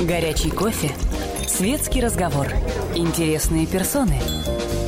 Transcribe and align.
Горячий 0.00 0.50
кофе. 0.50 0.92
Светский 1.48 2.00
разговор. 2.00 2.46
Интересные 2.94 3.66
персоны. 3.66 4.20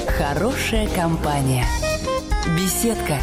Хорошая 0.07 0.89
компания. 0.95 1.65
Беседка. 2.57 3.19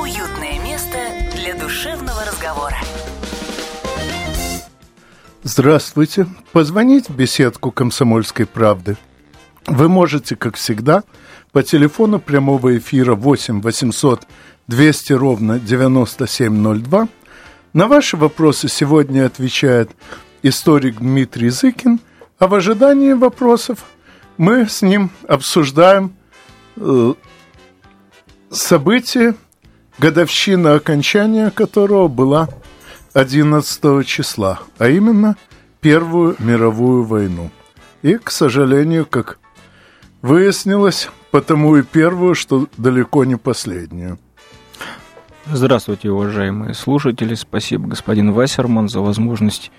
Уютное 0.00 0.58
место 0.64 0.96
для 1.34 1.54
душевного 1.54 2.24
разговора. 2.24 2.76
Здравствуйте. 5.42 6.26
Позвонить 6.52 7.10
в 7.10 7.14
беседку 7.14 7.70
«Комсомольской 7.70 8.46
правды» 8.46 8.96
вы 9.66 9.90
можете, 9.90 10.36
как 10.36 10.56
всегда, 10.56 11.02
по 11.52 11.62
телефону 11.62 12.18
прямого 12.18 12.78
эфира 12.78 13.14
8 13.14 13.60
800 13.60 14.26
200 14.68 15.12
ровно 15.12 15.60
9702. 15.60 17.08
На 17.74 17.88
ваши 17.88 18.16
вопросы 18.16 18.68
сегодня 18.68 19.26
отвечает 19.26 19.90
историк 20.42 20.98
Дмитрий 20.98 21.50
Зыкин, 21.50 22.00
а 22.38 22.46
в 22.46 22.54
ожидании 22.54 23.12
вопросов 23.12 23.84
мы 24.36 24.68
с 24.68 24.82
ним 24.82 25.10
обсуждаем 25.26 26.14
э, 26.76 27.14
событие, 28.50 29.34
годовщина 29.98 30.74
окончания 30.74 31.50
которого 31.50 32.08
была 32.08 32.48
11 33.14 34.06
числа, 34.06 34.60
а 34.78 34.88
именно 34.88 35.36
Первую 35.80 36.34
мировую 36.40 37.04
войну. 37.04 37.50
И, 38.02 38.16
к 38.16 38.32
сожалению, 38.32 39.06
как 39.06 39.38
выяснилось, 40.22 41.08
потому 41.30 41.76
и 41.76 41.82
первую, 41.82 42.34
что 42.34 42.66
далеко 42.76 43.24
не 43.24 43.36
последнюю. 43.36 44.18
Здравствуйте, 45.46 46.10
уважаемые 46.10 46.74
слушатели. 46.74 47.34
Спасибо, 47.34 47.88
господин 47.88 48.32
Вассерман, 48.32 48.88
за 48.88 49.00
возможность 49.00 49.70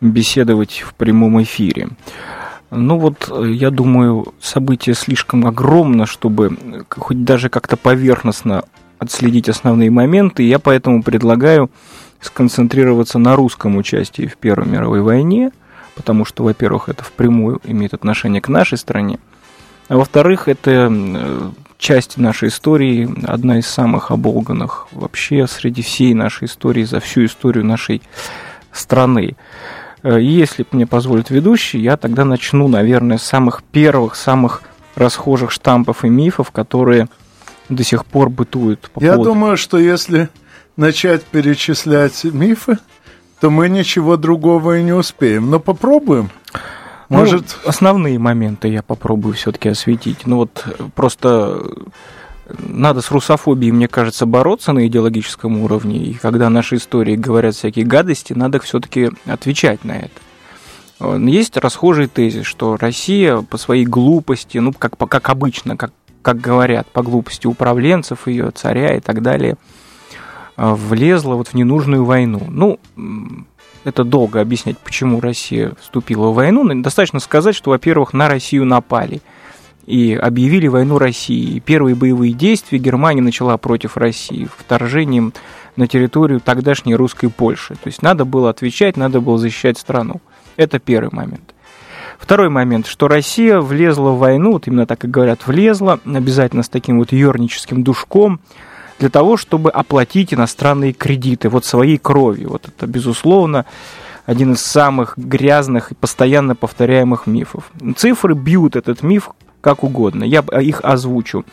беседовать 0.00 0.84
в 0.86 0.94
прямом 0.94 1.42
эфире. 1.42 1.88
Ну 2.70 2.98
вот, 2.98 3.32
я 3.44 3.70
думаю, 3.70 4.34
событие 4.40 4.94
слишком 4.94 5.46
огромно, 5.46 6.06
чтобы 6.06 6.56
хоть 6.90 7.24
даже 7.24 7.48
как-то 7.48 7.76
поверхностно 7.76 8.64
отследить 8.98 9.48
основные 9.48 9.90
моменты. 9.90 10.42
Я 10.42 10.58
поэтому 10.58 11.02
предлагаю 11.02 11.70
сконцентрироваться 12.20 13.18
на 13.18 13.36
русском 13.36 13.76
участии 13.76 14.26
в 14.26 14.36
Первой 14.36 14.66
мировой 14.66 15.00
войне, 15.00 15.52
потому 15.94 16.24
что, 16.24 16.42
во-первых, 16.42 16.88
это 16.88 17.04
впрямую 17.04 17.60
имеет 17.64 17.94
отношение 17.94 18.40
к 18.40 18.48
нашей 18.48 18.78
стране, 18.78 19.18
а 19.88 19.96
во-вторых, 19.96 20.48
это 20.48 21.52
часть 21.78 22.16
нашей 22.16 22.48
истории, 22.48 23.08
одна 23.26 23.58
из 23.58 23.66
самых 23.66 24.10
оболганных 24.10 24.88
вообще 24.90 25.46
среди 25.46 25.82
всей 25.82 26.14
нашей 26.14 26.46
истории, 26.46 26.82
за 26.84 27.00
всю 27.00 27.26
историю 27.26 27.64
нашей 27.64 28.02
страны. 28.72 29.36
Э, 30.06 30.20
если 30.20 30.64
мне 30.70 30.86
позволит 30.86 31.30
ведущий, 31.30 31.80
я 31.80 31.96
тогда 31.96 32.24
начну, 32.24 32.68
наверное, 32.68 33.18
с 33.18 33.24
самых 33.24 33.64
первых, 33.64 34.14
самых 34.14 34.62
расхожих 34.94 35.50
штампов 35.50 36.04
и 36.04 36.08
мифов, 36.08 36.52
которые 36.52 37.08
до 37.68 37.82
сих 37.82 38.06
пор 38.06 38.30
бытуют. 38.30 38.88
По 38.94 39.02
я 39.02 39.14
поводу... 39.14 39.30
думаю, 39.30 39.56
что 39.56 39.78
если 39.78 40.28
начать 40.76 41.24
перечислять 41.24 42.22
мифы, 42.22 42.78
то 43.40 43.50
мы 43.50 43.68
ничего 43.68 44.16
другого 44.16 44.78
и 44.78 44.84
не 44.84 44.92
успеем. 44.92 45.50
Но 45.50 45.58
попробуем. 45.58 46.30
Ну, 47.08 47.18
Может... 47.18 47.56
Ну, 47.64 47.68
основные 47.68 48.18
моменты 48.20 48.68
я 48.68 48.84
попробую 48.84 49.34
все-таки 49.34 49.70
осветить. 49.70 50.24
Ну 50.24 50.36
вот 50.36 50.64
просто 50.94 51.66
надо 52.58 53.00
с 53.00 53.10
русофобией, 53.10 53.72
мне 53.72 53.88
кажется, 53.88 54.26
бороться 54.26 54.72
на 54.72 54.86
идеологическом 54.86 55.62
уровне. 55.62 55.98
И 55.98 56.14
когда 56.14 56.48
наши 56.48 56.76
истории 56.76 57.16
говорят 57.16 57.54
всякие 57.54 57.84
гадости, 57.84 58.32
надо 58.32 58.60
все-таки 58.60 59.10
отвечать 59.26 59.84
на 59.84 59.92
это. 59.92 61.18
Есть 61.18 61.56
расхожий 61.56 62.06
тезис, 62.06 62.46
что 62.46 62.76
Россия 62.76 63.42
по 63.42 63.58
своей 63.58 63.84
глупости, 63.84 64.58
ну, 64.58 64.72
как, 64.72 64.96
как 64.96 65.28
обычно, 65.28 65.76
как, 65.76 65.92
как 66.22 66.40
говорят, 66.40 66.86
по 66.86 67.02
глупости 67.02 67.46
управленцев 67.46 68.26
ее, 68.26 68.50
царя 68.50 68.96
и 68.96 69.00
так 69.00 69.20
далее, 69.22 69.56
влезла 70.56 71.34
вот 71.34 71.48
в 71.48 71.54
ненужную 71.54 72.04
войну. 72.04 72.46
Ну, 72.48 72.80
это 73.84 74.04
долго 74.04 74.40
объяснять, 74.40 74.78
почему 74.78 75.20
Россия 75.20 75.74
вступила 75.80 76.28
в 76.28 76.34
войну. 76.34 76.64
Но 76.64 76.82
достаточно 76.82 77.20
сказать, 77.20 77.54
что, 77.54 77.70
во-первых, 77.70 78.14
на 78.14 78.28
Россию 78.28 78.64
напали 78.64 79.20
и 79.86 80.14
объявили 80.14 80.66
войну 80.66 80.98
России. 80.98 81.60
Первые 81.60 81.94
боевые 81.94 82.32
действия 82.32 82.78
Германия 82.78 83.22
начала 83.22 83.56
против 83.56 83.96
России 83.96 84.48
вторжением 84.56 85.32
на 85.76 85.86
территорию 85.86 86.40
тогдашней 86.40 86.96
русской 86.96 87.28
Польши. 87.28 87.74
То 87.74 87.86
есть 87.86 88.02
надо 88.02 88.24
было 88.24 88.50
отвечать, 88.50 88.96
надо 88.96 89.20
было 89.20 89.38
защищать 89.38 89.78
страну. 89.78 90.20
Это 90.56 90.78
первый 90.78 91.10
момент. 91.12 91.54
Второй 92.18 92.48
момент, 92.48 92.86
что 92.86 93.08
Россия 93.08 93.60
влезла 93.60 94.10
в 94.10 94.18
войну, 94.18 94.52
вот 94.52 94.66
именно 94.66 94.86
так 94.86 95.04
и 95.04 95.08
говорят, 95.08 95.46
влезла, 95.46 96.00
обязательно 96.04 96.62
с 96.62 96.68
таким 96.68 96.98
вот 96.98 97.12
ерническим 97.12 97.84
душком, 97.84 98.40
для 98.98 99.10
того, 99.10 99.36
чтобы 99.36 99.70
оплатить 99.70 100.32
иностранные 100.32 100.94
кредиты 100.94 101.50
вот 101.50 101.66
своей 101.66 101.98
кровью. 101.98 102.50
Вот 102.50 102.66
это, 102.66 102.86
безусловно, 102.86 103.66
один 104.24 104.54
из 104.54 104.62
самых 104.62 105.18
грязных 105.18 105.92
и 105.92 105.94
постоянно 105.94 106.56
повторяемых 106.56 107.26
мифов. 107.26 107.70
Цифры 107.96 108.34
бьют 108.34 108.74
этот 108.74 109.02
миф 109.02 109.30
как 109.66 109.82
угодно. 109.82 110.22
Я 110.22 110.44
их 110.60 110.80
озвучу. 110.84 111.44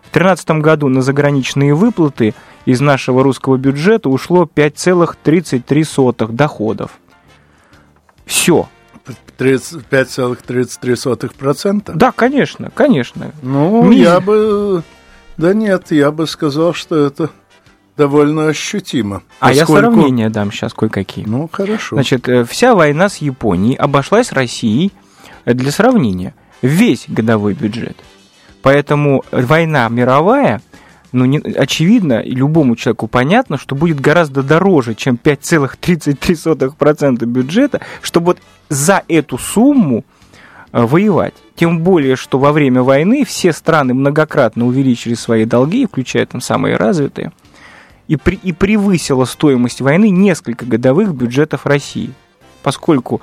В 0.00 0.08
2013 0.14 0.50
году 0.62 0.88
на 0.88 1.02
заграничные 1.02 1.74
выплаты 1.74 2.32
из 2.64 2.80
нашего 2.80 3.22
русского 3.22 3.58
бюджета 3.58 4.08
ушло 4.08 4.48
5,33 4.52 6.32
доходов. 6.32 6.92
Все. 8.24 8.66
5,33%? 9.38 11.92
Да, 11.94 12.12
конечно, 12.12 12.70
конечно. 12.74 13.32
Ну, 13.42 13.82
Ми... 13.82 13.98
я 13.98 14.20
бы 14.20 14.82
да 15.36 15.52
нет, 15.52 15.90
я 15.90 16.10
бы 16.10 16.26
сказал, 16.26 16.72
что 16.72 17.06
это 17.06 17.28
довольно 17.98 18.48
ощутимо. 18.48 19.22
А 19.38 19.48
поскольку... 19.48 19.72
я 19.72 19.80
сравнение 19.80 20.30
дам 20.30 20.50
сейчас 20.50 20.72
кое-какие. 20.72 21.26
Ну, 21.26 21.46
хорошо. 21.52 21.96
Значит, 21.96 22.26
э, 22.26 22.44
вся 22.44 22.74
война 22.74 23.10
с 23.10 23.18
Японией 23.18 23.74
обошлась 23.74 24.32
Россией, 24.32 24.92
э, 25.44 25.52
для 25.52 25.70
сравнения, 25.70 26.32
весь 26.62 27.04
годовой 27.08 27.54
бюджет. 27.54 27.96
Поэтому 28.62 29.24
война 29.32 29.88
мировая, 29.88 30.60
ну, 31.12 31.24
не, 31.24 31.38
очевидно, 31.38 32.22
любому 32.22 32.76
человеку 32.76 33.08
понятно, 33.08 33.58
что 33.58 33.74
будет 33.74 34.00
гораздо 34.00 34.42
дороже, 34.42 34.94
чем 34.94 35.18
5,33% 35.22 37.24
бюджета, 37.24 37.80
чтобы 38.02 38.26
вот 38.26 38.38
за 38.68 39.02
эту 39.08 39.38
сумму 39.38 40.04
Э, 40.72 40.84
воевать. 40.84 41.34
Тем 41.56 41.80
более, 41.80 42.14
что 42.14 42.38
во 42.38 42.52
время 42.52 42.82
войны 42.82 43.24
все 43.24 43.52
страны 43.52 43.92
многократно 43.92 44.66
увеличили 44.66 45.14
свои 45.14 45.44
долги, 45.44 45.86
включая 45.86 46.26
там 46.26 46.40
самые 46.40 46.76
развитые, 46.76 47.32
и, 48.06 48.16
при, 48.16 48.38
и 48.42 48.52
превысила 48.52 49.24
стоимость 49.24 49.80
войны 49.80 50.10
несколько 50.10 50.66
годовых 50.66 51.12
бюджетов 51.12 51.66
России. 51.66 52.12
Поскольку 52.62 53.20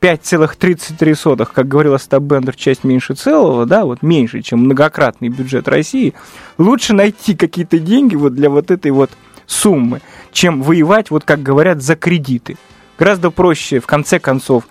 5,33, 0.00 1.48
как 1.52 1.68
говорил 1.68 1.94
Остап 1.94 2.22
Бендер, 2.22 2.56
часть 2.56 2.84
меньше 2.84 3.14
целого, 3.14 3.66
да, 3.66 3.84
вот 3.84 4.02
меньше, 4.02 4.40
чем 4.40 4.60
многократный 4.60 5.28
бюджет 5.28 5.68
России, 5.68 6.14
лучше 6.56 6.94
найти 6.94 7.34
какие-то 7.34 7.78
деньги 7.78 8.16
вот 8.16 8.34
для 8.34 8.48
вот 8.48 8.70
этой 8.70 8.90
вот 8.92 9.10
суммы, 9.46 10.00
чем 10.32 10.62
воевать, 10.62 11.10
вот 11.10 11.24
как 11.24 11.42
говорят, 11.42 11.82
за 11.82 11.96
кредиты. 11.96 12.56
Гораздо 12.98 13.30
проще, 13.30 13.80
в 13.80 13.86
конце 13.86 14.18
концов, 14.18 14.64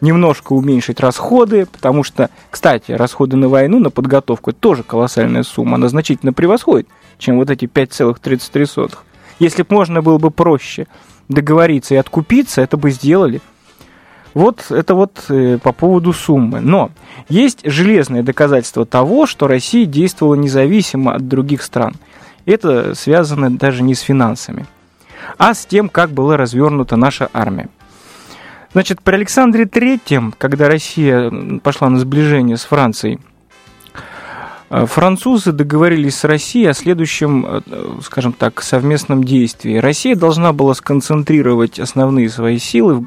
немножко 0.00 0.52
уменьшить 0.52 1.00
расходы, 1.00 1.66
потому 1.66 2.04
что, 2.04 2.30
кстати, 2.50 2.92
расходы 2.92 3.36
на 3.36 3.48
войну, 3.48 3.80
на 3.80 3.90
подготовку, 3.90 4.50
это 4.50 4.60
тоже 4.60 4.82
колоссальная 4.82 5.42
сумма, 5.42 5.76
она 5.76 5.88
значительно 5.88 6.32
превосходит, 6.32 6.86
чем 7.18 7.38
вот 7.38 7.50
эти 7.50 7.64
5,33. 7.64 8.94
Если 9.38 9.62
бы 9.62 9.68
можно 9.70 10.02
было 10.02 10.18
бы 10.18 10.30
проще 10.30 10.86
договориться 11.28 11.94
и 11.94 11.98
откупиться, 11.98 12.62
это 12.62 12.76
бы 12.76 12.90
сделали. 12.90 13.40
Вот 14.36 14.66
это 14.68 14.94
вот 14.94 15.24
э, 15.30 15.56
по 15.56 15.72
поводу 15.72 16.12
суммы. 16.12 16.60
Но 16.60 16.90
есть 17.30 17.60
железное 17.64 18.22
доказательство 18.22 18.84
того, 18.84 19.24
что 19.24 19.46
Россия 19.46 19.86
действовала 19.86 20.34
независимо 20.34 21.14
от 21.14 21.26
других 21.26 21.62
стран. 21.62 21.94
Это 22.44 22.94
связано 22.94 23.56
даже 23.56 23.82
не 23.82 23.94
с 23.94 24.00
финансами, 24.00 24.66
а 25.38 25.54
с 25.54 25.64
тем, 25.64 25.88
как 25.88 26.10
была 26.10 26.36
развернута 26.36 26.96
наша 26.96 27.30
армия. 27.32 27.70
Значит, 28.74 29.00
при 29.00 29.14
Александре 29.14 29.64
Третьем, 29.64 30.34
когда 30.36 30.68
Россия 30.68 31.32
пошла 31.60 31.88
на 31.88 31.98
сближение 31.98 32.58
с 32.58 32.64
Францией, 32.66 33.20
Французы 34.68 35.52
договорились 35.52 36.16
с 36.16 36.24
Россией 36.24 36.66
о 36.66 36.74
следующем, 36.74 37.46
э, 37.46 37.60
скажем 38.02 38.32
так, 38.32 38.62
совместном 38.62 39.22
действии. 39.22 39.76
Россия 39.76 40.16
должна 40.16 40.52
была 40.52 40.74
сконцентрировать 40.74 41.78
основные 41.78 42.28
свои 42.28 42.58
силы 42.58 43.06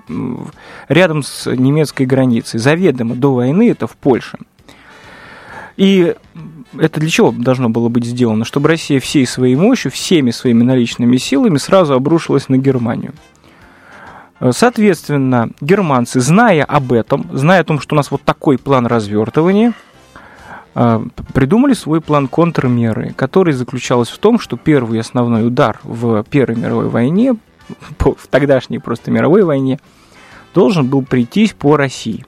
рядом 0.87 1.21
с 1.21 1.53
немецкой 1.53 2.05
границей. 2.05 2.59
Заведомо 2.59 3.15
до 3.15 3.33
войны 3.33 3.69
это 3.69 3.87
в 3.87 3.97
Польше. 3.97 4.37
И 5.75 6.15
это 6.77 6.99
для 6.99 7.09
чего 7.09 7.31
должно 7.31 7.69
было 7.69 7.89
быть 7.89 8.05
сделано? 8.05 8.45
Чтобы 8.45 8.69
Россия 8.69 9.01
всей 9.01 9.25
своей 9.25 9.55
мощью, 9.55 9.91
всеми 9.91 10.31
своими 10.31 10.63
наличными 10.63 11.17
силами 11.17 11.57
сразу 11.57 11.93
обрушилась 11.93 12.47
на 12.47 12.57
Германию. 12.57 13.13
Соответственно, 14.51 15.49
германцы, 15.59 16.21
зная 16.21 16.63
об 16.63 16.93
этом, 16.93 17.29
зная 17.33 17.61
о 17.61 17.63
том, 17.65 17.81
что 17.81 17.95
у 17.95 17.97
нас 17.97 18.09
вот 18.09 18.21
такой 18.21 18.57
план 18.57 18.87
развертывания, 18.87 19.69
э, 19.69 19.73
придумали 20.73 21.73
свой 21.73 22.01
план 22.01 22.27
контрмеры, 22.27 23.13
который 23.15 23.53
заключался 23.53 24.13
в 24.13 24.17
том, 24.17 24.39
что 24.39 24.57
первый 24.57 24.99
основной 24.99 25.45
удар 25.45 25.79
в 25.83 26.23
Первой 26.23 26.55
мировой 26.55 26.89
войне, 26.89 27.35
в 27.99 28.27
тогдашней 28.29 28.79
просто 28.79 29.11
мировой 29.11 29.43
войне, 29.43 29.79
должен 30.53 30.87
был 30.87 31.03
прийтись 31.03 31.53
по 31.53 31.77
России. 31.77 32.25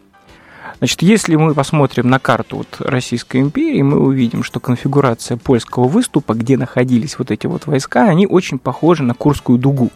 Значит, 0.79 1.03
если 1.03 1.35
мы 1.35 1.53
посмотрим 1.53 2.09
на 2.09 2.17
карту 2.17 2.57
вот 2.57 2.77
Российской 2.79 3.41
империи, 3.41 3.83
мы 3.83 3.99
увидим, 3.99 4.43
что 4.43 4.59
конфигурация 4.59 5.37
польского 5.37 5.87
выступа, 5.87 6.33
где 6.33 6.57
находились 6.57 7.19
вот 7.19 7.29
эти 7.29 7.45
вот 7.45 7.67
войска, 7.67 8.05
они 8.05 8.25
очень 8.25 8.57
похожи 8.57 9.03
на 9.03 9.13
Курскую 9.13 9.59
дугу. 9.59 9.91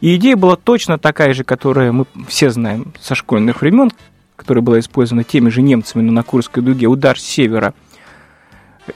И 0.00 0.16
идея 0.16 0.36
была 0.36 0.56
точно 0.56 0.98
такая 0.98 1.34
же, 1.34 1.44
которую 1.44 1.92
мы 1.92 2.06
все 2.26 2.48
знаем 2.48 2.94
со 2.98 3.14
школьных 3.14 3.60
времен, 3.60 3.90
которая 4.38 4.62
была 4.62 4.78
использована 4.78 5.24
теми 5.24 5.50
же 5.50 5.60
немцами, 5.60 6.02
но 6.02 6.12
на 6.12 6.22
Курской 6.22 6.62
дуге, 6.62 6.86
удар 6.86 7.18
с 7.18 7.22
севера 7.22 7.74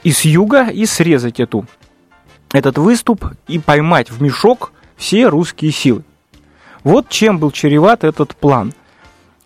и 0.01 0.11
с 0.11 0.25
юга, 0.25 0.69
и 0.69 0.85
срезать 0.85 1.39
эту, 1.39 1.65
этот 2.51 2.77
выступ 2.77 3.25
и 3.47 3.59
поймать 3.59 4.09
в 4.09 4.21
мешок 4.21 4.71
все 4.95 5.27
русские 5.27 5.71
силы. 5.71 6.03
Вот 6.83 7.09
чем 7.09 7.37
был 7.37 7.51
чреват 7.51 8.03
этот 8.03 8.35
план. 8.35 8.73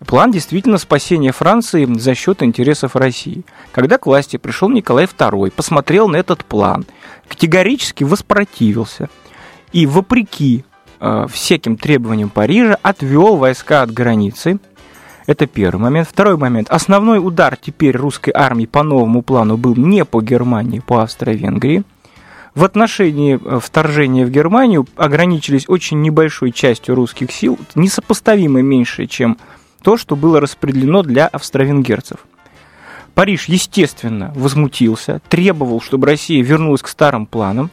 План 0.06 0.30
действительно 0.30 0.78
спасения 0.78 1.32
Франции 1.32 1.84
за 1.98 2.14
счет 2.14 2.42
интересов 2.42 2.94
России. 2.94 3.42
Когда 3.72 3.98
к 3.98 4.06
власти 4.06 4.36
пришел 4.36 4.68
Николай 4.68 5.06
II, 5.06 5.50
посмотрел 5.50 6.08
на 6.08 6.16
этот 6.16 6.44
план, 6.44 6.86
категорически 7.26 8.04
воспротивился 8.04 9.08
и, 9.72 9.86
вопреки 9.86 10.64
э, 11.00 11.26
всяким 11.28 11.76
требованиям 11.76 12.30
Парижа, 12.30 12.78
отвел 12.82 13.36
войска 13.36 13.82
от 13.82 13.92
границы. 13.92 14.60
Это 15.28 15.46
первый 15.46 15.82
момент. 15.82 16.08
Второй 16.08 16.36
момент. 16.36 16.68
Основной 16.70 17.24
удар 17.24 17.56
теперь 17.56 17.96
русской 17.96 18.32
армии 18.34 18.66
по 18.66 18.82
новому 18.82 19.22
плану 19.22 19.56
был 19.56 19.76
не 19.76 20.04
по 20.04 20.20
Германии, 20.20 20.80
по 20.80 21.02
Австро-Венгрии– 21.02 21.84
в 22.58 22.64
отношении 22.64 23.38
э, 23.40 23.60
вторжения 23.60 24.26
в 24.26 24.30
Германию 24.30 24.84
ограничились 24.96 25.68
очень 25.68 26.00
небольшой 26.00 26.50
частью 26.50 26.96
русских 26.96 27.30
сил, 27.30 27.56
несопоставимо 27.76 28.62
меньше, 28.62 29.06
чем 29.06 29.38
то, 29.80 29.96
что 29.96 30.16
было 30.16 30.40
распределено 30.40 31.04
для 31.04 31.28
австро-венгерцев. 31.28 32.18
Париж, 33.14 33.44
естественно, 33.44 34.32
возмутился, 34.34 35.20
требовал, 35.28 35.80
чтобы 35.80 36.08
Россия 36.08 36.42
вернулась 36.42 36.82
к 36.82 36.88
старым 36.88 37.26
планам, 37.26 37.70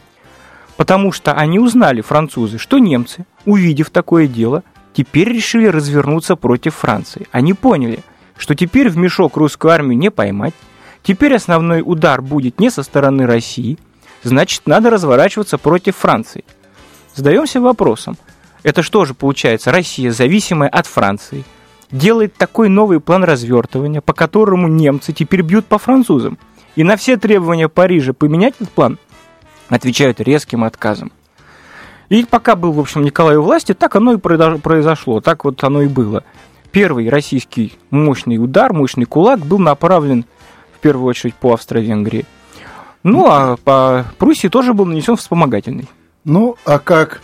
потому 0.76 1.10
что 1.10 1.32
они 1.32 1.58
узнали, 1.58 2.00
французы, 2.00 2.58
что 2.58 2.78
немцы, 2.78 3.26
увидев 3.44 3.90
такое 3.90 4.28
дело, 4.28 4.62
теперь 4.96 5.28
решили 5.32 5.66
развернуться 5.66 6.36
против 6.36 6.74
Франции. 6.76 7.26
Они 7.32 7.52
поняли, 7.52 8.00
что 8.36 8.54
теперь 8.54 8.88
в 8.88 8.96
мешок 8.96 9.36
русскую 9.36 9.72
армию 9.72 9.98
не 9.98 10.10
поймать, 10.10 10.54
теперь 11.02 11.34
основной 11.34 11.82
удар 11.84 12.22
будет 12.22 12.60
не 12.60 12.70
со 12.70 12.82
стороны 12.82 13.26
России– 13.26 13.78
значит, 14.26 14.62
надо 14.66 14.90
разворачиваться 14.90 15.58
против 15.58 15.96
Франции. 15.96 16.44
Задаемся 17.14 17.60
вопросом, 17.60 18.16
это 18.62 18.82
что 18.82 19.04
же 19.04 19.14
получается, 19.14 19.70
Россия, 19.70 20.10
зависимая 20.10 20.68
от 20.68 20.86
Франции, 20.86 21.44
делает 21.90 22.34
такой 22.34 22.68
новый 22.68 23.00
план 23.00 23.24
развертывания, 23.24 24.00
по 24.00 24.12
которому 24.12 24.68
немцы 24.68 25.12
теперь 25.12 25.42
бьют 25.42 25.66
по 25.66 25.78
французам. 25.78 26.38
И 26.74 26.84
на 26.84 26.96
все 26.96 27.16
требования 27.16 27.68
Парижа 27.68 28.12
поменять 28.12 28.54
этот 28.60 28.70
план 28.70 28.98
отвечают 29.68 30.20
резким 30.20 30.64
отказом. 30.64 31.10
И 32.08 32.24
пока 32.24 32.56
был, 32.56 32.72
в 32.72 32.80
общем, 32.80 33.02
Николай 33.02 33.36
у 33.36 33.42
власти, 33.42 33.74
так 33.74 33.96
оно 33.96 34.14
и 34.14 34.16
произошло, 34.16 35.20
так 35.20 35.44
вот 35.44 35.62
оно 35.64 35.82
и 35.82 35.88
было. 35.88 36.24
Первый 36.70 37.08
российский 37.08 37.72
мощный 37.90 38.36
удар, 38.36 38.72
мощный 38.72 39.06
кулак 39.06 39.40
был 39.40 39.58
направлен 39.58 40.24
в 40.74 40.80
первую 40.80 41.06
очередь 41.08 41.34
по 41.34 41.54
Австро-Венгрии. 41.54 42.26
Ну, 43.02 43.26
а 43.28 43.56
по 43.56 44.04
Пруссии 44.18 44.48
тоже 44.48 44.74
был 44.74 44.84
нанесен 44.84 45.16
вспомогательный. 45.16 45.88
Ну, 46.24 46.56
а 46.64 46.78
как 46.78 47.22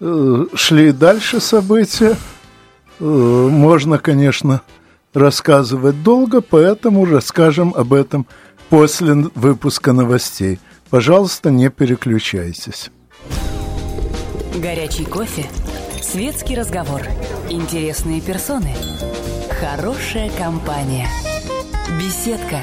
э, 0.00 0.46
шли 0.54 0.92
дальше 0.92 1.40
события, 1.40 2.16
э, 3.00 3.04
можно, 3.04 3.98
конечно, 3.98 4.60
рассказывать 5.14 6.02
долго, 6.02 6.42
поэтому 6.42 7.06
расскажем 7.06 7.72
об 7.74 7.94
этом 7.94 8.26
после 8.68 9.14
выпуска 9.34 9.92
новостей. 9.92 10.60
Пожалуйста, 10.90 11.50
не 11.50 11.70
переключайтесь. 11.70 12.90
Горячий 14.56 15.04
кофе, 15.04 15.44
светский 16.00 16.56
разговор, 16.56 17.02
интересные 17.50 18.22
персоны, 18.22 18.72
хорошая 19.60 20.30
компания, 20.30 21.06
беседка, 21.98 22.60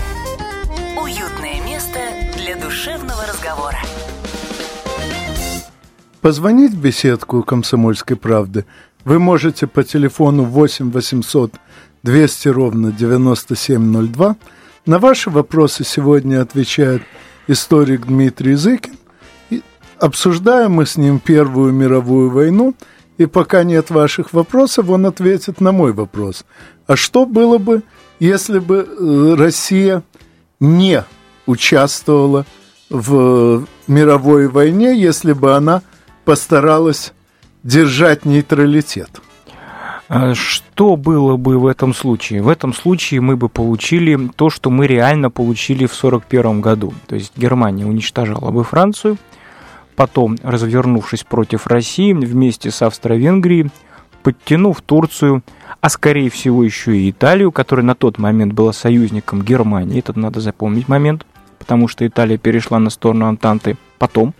уютное 1.00 1.64
место 1.64 2.00
для 2.36 2.56
душевного 2.56 3.28
разговора. 3.28 3.78
Позвонить 6.22 6.74
в 6.74 6.82
беседку 6.82 7.44
«Комсомольской 7.44 8.18
правды» 8.18 8.66
вы 9.06 9.20
можете 9.20 9.68
по 9.68 9.84
телефону 9.84 10.46
8 10.46 10.90
800 10.90 11.54
200 12.02 12.48
ровно 12.48 12.92
9702. 12.92 14.36
На 14.88 14.98
ваши 14.98 15.30
вопросы 15.30 15.84
сегодня 15.84 16.42
отвечает 16.42 17.04
историк 17.48 18.08
Дмитрий 18.08 18.56
Зыкин. 18.56 18.98
Обсуждаем 20.04 20.74
мы 20.74 20.86
с 20.86 20.98
ним 20.98 21.18
Первую 21.18 21.72
мировую 21.72 22.30
войну, 22.30 22.76
и 23.18 23.26
пока 23.26 23.64
нет 23.64 23.90
ваших 23.90 24.34
вопросов, 24.34 24.90
он 24.90 25.06
ответит 25.06 25.62
на 25.62 25.72
мой 25.72 25.94
вопрос. 25.94 26.44
А 26.88 26.98
что 26.98 27.26
было 27.26 27.58
бы, 27.58 27.84
если 28.20 28.60
бы 28.60 28.86
э, 28.86 29.36
Россия 29.36 30.04
не 30.60 31.06
участвовала 31.46 32.46
в 32.90 33.66
мировой 33.88 34.50
войне, 34.50 34.94
если 34.94 35.32
бы 35.32 35.56
она 35.56 35.82
постаралась 36.26 37.14
держать 37.64 38.26
нейтралитет. 38.26 39.22
А 40.10 40.36
что 40.36 40.98
было 40.98 41.38
бы 41.38 41.58
в 41.58 41.66
этом 41.66 41.94
случае? 41.94 42.42
В 42.42 42.50
этом 42.50 42.74
случае 42.74 43.22
мы 43.22 43.38
бы 43.38 43.48
получили 43.48 44.30
то, 44.36 44.50
что 44.50 44.70
мы 44.70 44.86
реально 44.86 45.30
получили 45.30 45.86
в 45.86 45.96
1941 45.98 46.60
году. 46.60 46.94
То 47.08 47.16
есть 47.16 47.32
Германия 47.38 47.86
уничтожала 47.86 48.52
бы 48.52 48.66
Францию, 48.66 49.18
потом, 49.96 50.38
развернувшись 50.44 51.24
против 51.24 51.68
России, 51.68 52.14
вместе 52.14 52.72
с 52.72 52.82
Австро-Венгрией, 52.82 53.70
подтянув 54.24 54.82
Турцию, 54.82 55.44
а 55.82 55.90
скорее 55.90 56.30
всего 56.30 56.64
еще 56.64 56.98
и 56.98 57.10
Италию, 57.10 57.52
которая 57.52 57.86
на 57.86 57.96
тот 57.96 58.18
момент 58.18 58.54
была 58.54 58.74
союзником 58.74 59.42
Германии, 59.42 60.00
этот 60.00 60.16
надо 60.16 60.40
запомнить 60.40 60.88
момент, 60.88 61.26
потому 61.60 61.88
что 61.88 62.08
Италия 62.08 62.38
перешла 62.38 62.80
на 62.80 62.90
сторону 62.90 63.28
Антанты 63.28 63.78
потом. 64.00 64.34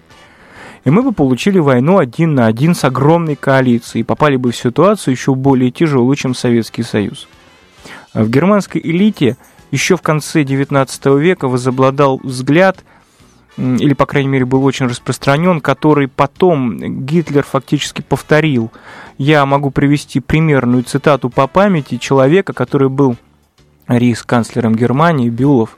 И 0.86 0.90
мы 0.90 1.02
бы 1.02 1.14
получили 1.14 1.60
войну 1.60 1.98
один 1.98 2.36
на 2.36 2.48
один 2.48 2.76
с 2.76 2.84
огромной 2.84 3.36
коалицией 3.36 4.02
и 4.02 4.06
попали 4.06 4.36
бы 4.36 4.52
в 4.52 4.58
ситуацию 4.58 5.14
еще 5.14 5.34
более 5.34 5.72
тяжелую, 5.72 6.16
чем 6.16 6.34
Советский 6.34 6.84
Союз. 6.84 7.28
В 8.14 8.30
германской 8.30 8.82
элите 8.84 9.38
еще 9.72 9.98
в 9.98 10.02
конце 10.02 10.44
XIX 10.44 11.20
века 11.20 11.48
возобладал 11.48 12.20
взгляд, 12.24 12.84
или, 13.58 13.94
по 13.94 14.06
крайней 14.06 14.30
мере, 14.30 14.46
был 14.46 14.64
очень 14.64 14.88
распространен, 14.88 15.62
который 15.62 16.08
потом 16.08 17.06
Гитлер 17.06 17.44
фактически 17.44 18.02
повторил. 18.02 18.72
Я 19.18 19.46
могу 19.46 19.70
привести 19.70 20.20
примерную 20.20 20.84
цитату 20.84 21.30
по 21.30 21.48
памяти 21.48 21.98
человека, 21.98 22.54
который 22.54 22.90
был 22.90 23.16
рейс-канцлером 23.88 24.76
Германии, 24.76 25.30
Бюлов, 25.30 25.78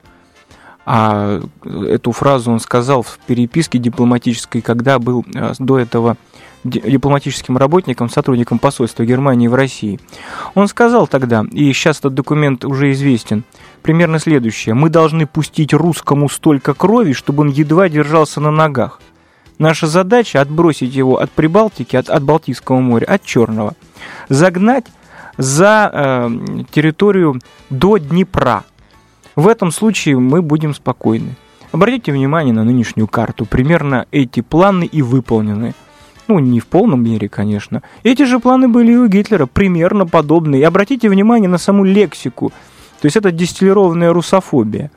а 0.86 1.42
эту 1.64 2.12
фразу 2.12 2.52
он 2.52 2.60
сказал 2.60 3.02
в 3.02 3.18
переписке 3.26 3.80
дипломатической, 3.80 4.62
когда 4.62 5.00
был 5.00 5.26
э, 5.34 5.54
до 5.58 5.80
этого 5.80 6.16
дипломатическим 6.64 7.58
работником, 7.58 8.10
сотрудником 8.10 8.60
посольства 8.60 9.04
Германии 9.06 9.48
в 9.48 9.54
России. 9.54 10.00
Он 10.56 10.68
сказал 10.68 11.08
тогда, 11.08 11.46
и 11.52 11.72
сейчас 11.74 12.00
этот 12.00 12.16
документ 12.16 12.66
уже 12.66 12.92
известен, 12.92 13.44
примерно 13.86 14.18
следующее. 14.18 14.74
Мы 14.74 14.90
должны 14.90 15.28
пустить 15.28 15.74
русскому 15.74 16.28
столько 16.28 16.74
крови, 16.74 17.14
чтобы 17.14 17.42
он 17.42 17.50
едва 17.50 17.88
держался 17.88 18.42
на 18.42 18.50
ногах. 18.50 19.00
Наша 19.60 19.86
задача 19.86 20.42
отбросить 20.42 20.96
его 20.96 21.20
от 21.20 21.30
Прибалтики, 21.30 21.96
от, 21.96 22.10
от 22.10 22.24
Балтийского 22.24 22.80
моря, 22.80 23.06
от 23.06 23.24
Черного, 23.24 23.76
загнать 24.28 24.86
за 25.38 25.90
э, 25.94 26.30
территорию 26.72 27.40
до 27.70 27.98
Днепра– 27.98 28.64
в 29.36 29.50
этом 29.50 29.72
случае 29.72 30.18
мы 30.18 30.42
будем 30.42 30.74
спокойны. 30.74 31.36
Обратите 31.72 32.14
внимание 32.14 32.54
на 32.54 32.64
нынешнюю 32.64 33.08
карту. 33.08 33.46
Примерно 33.46 34.06
эти 34.12 34.40
планы 34.40 34.86
и 34.86 35.02
выполнены. 35.02 35.74
Ну, 36.28 36.40
не 36.40 36.60
в 36.60 36.68
полном 36.68 37.04
мере, 37.04 37.28
конечно. 37.28 37.84
Эти 38.04 38.24
же 38.24 38.40
планы 38.40 38.70
были 38.70 38.94
и 38.94 38.96
у 38.96 39.08
Гитлера, 39.08 39.46
примерно 39.46 40.08
подобные. 40.08 40.62
И 40.62 40.64
обратите 40.64 41.10
внимание 41.10 41.50
на 41.50 41.58
саму 41.58 41.84
лексику. 41.84 42.54
То 43.06 43.08
есть 43.08 43.18
это 43.18 43.32
дистиллированная 43.32 44.12
русофобия. 44.12 44.90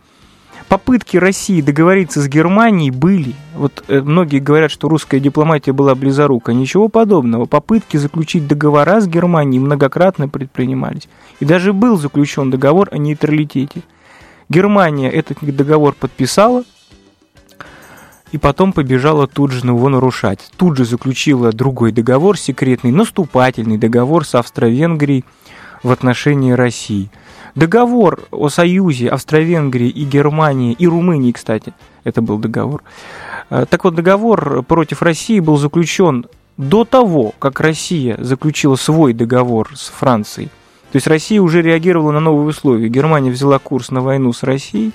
Попытки 0.67 1.19
России 1.19 1.61
договориться 1.61 2.23
с 2.23 2.27
Германией 2.27 2.91
были. 2.91 3.35
Вот 3.55 3.85
э, 3.87 4.00
многие 4.00 4.38
говорят, 4.38 4.71
что 4.71 4.88
русская 4.88 5.21
дипломатия 5.21 5.73
была 5.73 5.95
близорука. 5.95 6.55
Ничего 6.55 6.88
подобного. 6.88 7.45
Попытки 7.45 7.99
заключить 7.99 8.49
договора 8.49 9.03
с 9.03 9.07
Германией 9.07 9.61
многократно 9.61 10.27
предпринимались. 10.27 11.07
И 11.38 11.45
даже 11.45 11.75
был 11.75 11.99
заключен 11.99 12.50
договор 12.50 12.88
о 12.93 12.97
нейтралитете. 12.97 13.83
Германия 14.49 15.11
этот 15.11 15.37
договор 15.43 15.93
подписала, 15.93 16.65
и 18.33 18.38
потом 18.38 18.73
побежала 18.73 19.27
тут 19.27 19.50
же 19.50 19.67
его 19.67 19.91
нарушать. 19.91 20.50
Тут 20.57 20.79
же 20.79 20.87
заключила 20.87 21.53
другой 21.53 21.93
договор, 21.93 22.38
секретный, 22.38 22.91
наступательный 22.91 23.77
договор 23.77 24.25
с 24.25 24.35
Австро-Венгрией 24.35 25.27
в 25.83 25.91
отношении 25.91 26.53
России– 26.53 27.11
Договор 27.59 28.21
о 28.31 28.50
союзе 28.50 29.09
Австро-Венгрии 29.09 29.88
и 29.88 30.05
Германии, 30.05 30.75
и 30.75 30.87
Румынии, 30.87 31.33
кстати, 31.33 31.75
это 32.05 32.23
был 32.23 32.38
договор. 32.38 32.85
Э, 33.50 33.67
так 33.69 33.83
вот, 33.83 33.97
договор 33.97 34.62
против 34.62 35.03
России 35.03 35.41
был 35.41 35.57
заключен 35.57 36.27
до 36.57 36.85
того, 36.85 37.35
как 37.41 37.59
Россия 37.59 38.17
заключила 38.21 38.77
свой 38.77 39.12
договор 39.12 39.73
с 39.75 39.88
Францией. 39.88 40.50
То 40.93 40.99
есть 40.99 41.09
Россия 41.09 41.43
уже 41.43 41.61
реагировала 41.61 42.12
на 42.12 42.21
новые 42.21 42.47
условия. 42.50 42.88
Германия 42.88 43.33
взяла 43.33 43.59
курс 43.59 43.91
на 43.91 44.03
войну 44.03 44.33
с 44.33 44.45
Россией, 44.45 44.93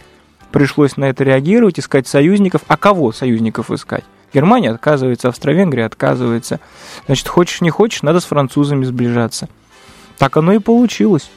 пришлось 0.53 0.95
на 0.95 1.09
это 1.09 1.25
реагировать, 1.25 1.81
искать 1.81 2.07
союзников. 2.07 2.61
А 2.69 2.77
кого 2.77 3.11
союзников 3.11 3.71
искать? 3.71 4.05
Германия 4.33 4.71
отказывается, 4.71 5.27
Австро-Венгрия 5.27 5.83
отказывается. 5.83 6.61
Значит, 7.07 7.27
хочешь 7.27 7.59
не 7.59 7.71
хочешь, 7.71 8.03
надо 8.03 8.21
с 8.21 8.25
французами 8.25 8.85
сближаться. 8.85 9.49
Так 10.17 10.37
оно 10.37 10.53
и 10.53 10.59
получилось. 10.59 11.29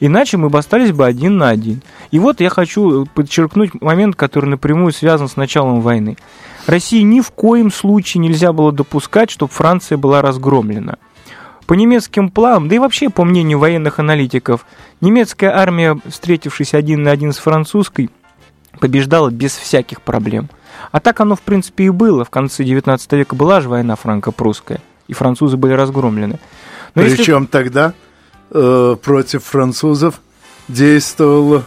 Иначе 0.00 0.36
мы 0.36 0.50
бы 0.50 0.58
остались 0.58 0.92
бы 0.92 1.06
один 1.06 1.38
на 1.38 1.48
один. 1.48 1.82
И 2.10 2.18
вот 2.18 2.40
я 2.40 2.50
хочу 2.50 3.06
подчеркнуть 3.14 3.80
момент, 3.80 4.16
который 4.16 4.46
напрямую 4.46 4.92
связан 4.92 5.28
с 5.28 5.36
началом 5.36 5.80
войны. 5.80 6.16
России 6.66 7.02
ни 7.02 7.20
в 7.20 7.30
коем 7.30 7.70
случае 7.70 8.22
нельзя 8.22 8.52
было 8.52 8.72
допускать, 8.72 9.30
чтобы 9.30 9.52
Франция 9.52 9.98
была 9.98 10.22
разгромлена. 10.22 10.98
По 11.66 11.74
немецким 11.74 12.30
планам, 12.30 12.68
да 12.68 12.76
и 12.76 12.78
вообще 12.78 13.08
по 13.08 13.24
мнению 13.24 13.58
военных 13.58 13.98
аналитиков, 13.98 14.66
немецкая 15.00 15.50
армия, 15.50 15.98
встретившись 16.06 16.74
один 16.74 17.02
на 17.02 17.10
один 17.10 17.32
с 17.32 17.38
французской, 17.38 18.10
побеждала 18.80 19.30
без 19.30 19.56
всяких 19.56 20.02
проблем. 20.02 20.50
А 20.92 21.00
так 21.00 21.20
оно, 21.20 21.36
в 21.36 21.40
принципе, 21.40 21.84
и 21.84 21.90
было. 21.90 22.24
В 22.24 22.30
конце 22.30 22.64
19 22.64 23.12
века 23.12 23.34
была 23.34 23.60
же 23.60 23.68
война 23.68 23.96
франко-прусская, 23.96 24.80
и 25.08 25.14
французы 25.14 25.56
были 25.56 25.72
разгромлены. 25.72 26.38
Но 26.94 27.02
Причем 27.02 27.42
если... 27.42 27.50
тогда 27.50 27.94
э, 28.54 28.96
против 29.02 29.44
французов 29.44 30.20
действовала 30.68 31.66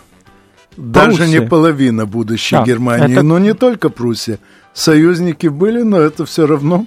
даже 0.75 1.17
Пруссия. 1.17 1.39
не 1.39 1.45
половина 1.45 2.05
будущей 2.05 2.55
да, 2.55 2.63
Германии, 2.63 3.13
это... 3.13 3.23
но 3.23 3.37
не 3.39 3.53
только 3.53 3.89
Пруссия. 3.89 4.39
Союзники 4.73 5.47
были, 5.47 5.81
но 5.81 5.99
это 5.99 6.25
все 6.25 6.45
равно 6.47 6.85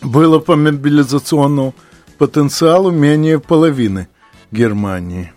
было 0.00 0.38
по 0.38 0.56
мобилизационному 0.56 1.74
потенциалу 2.18 2.90
менее 2.90 3.40
половины 3.40 4.08
Германии. 4.52 5.32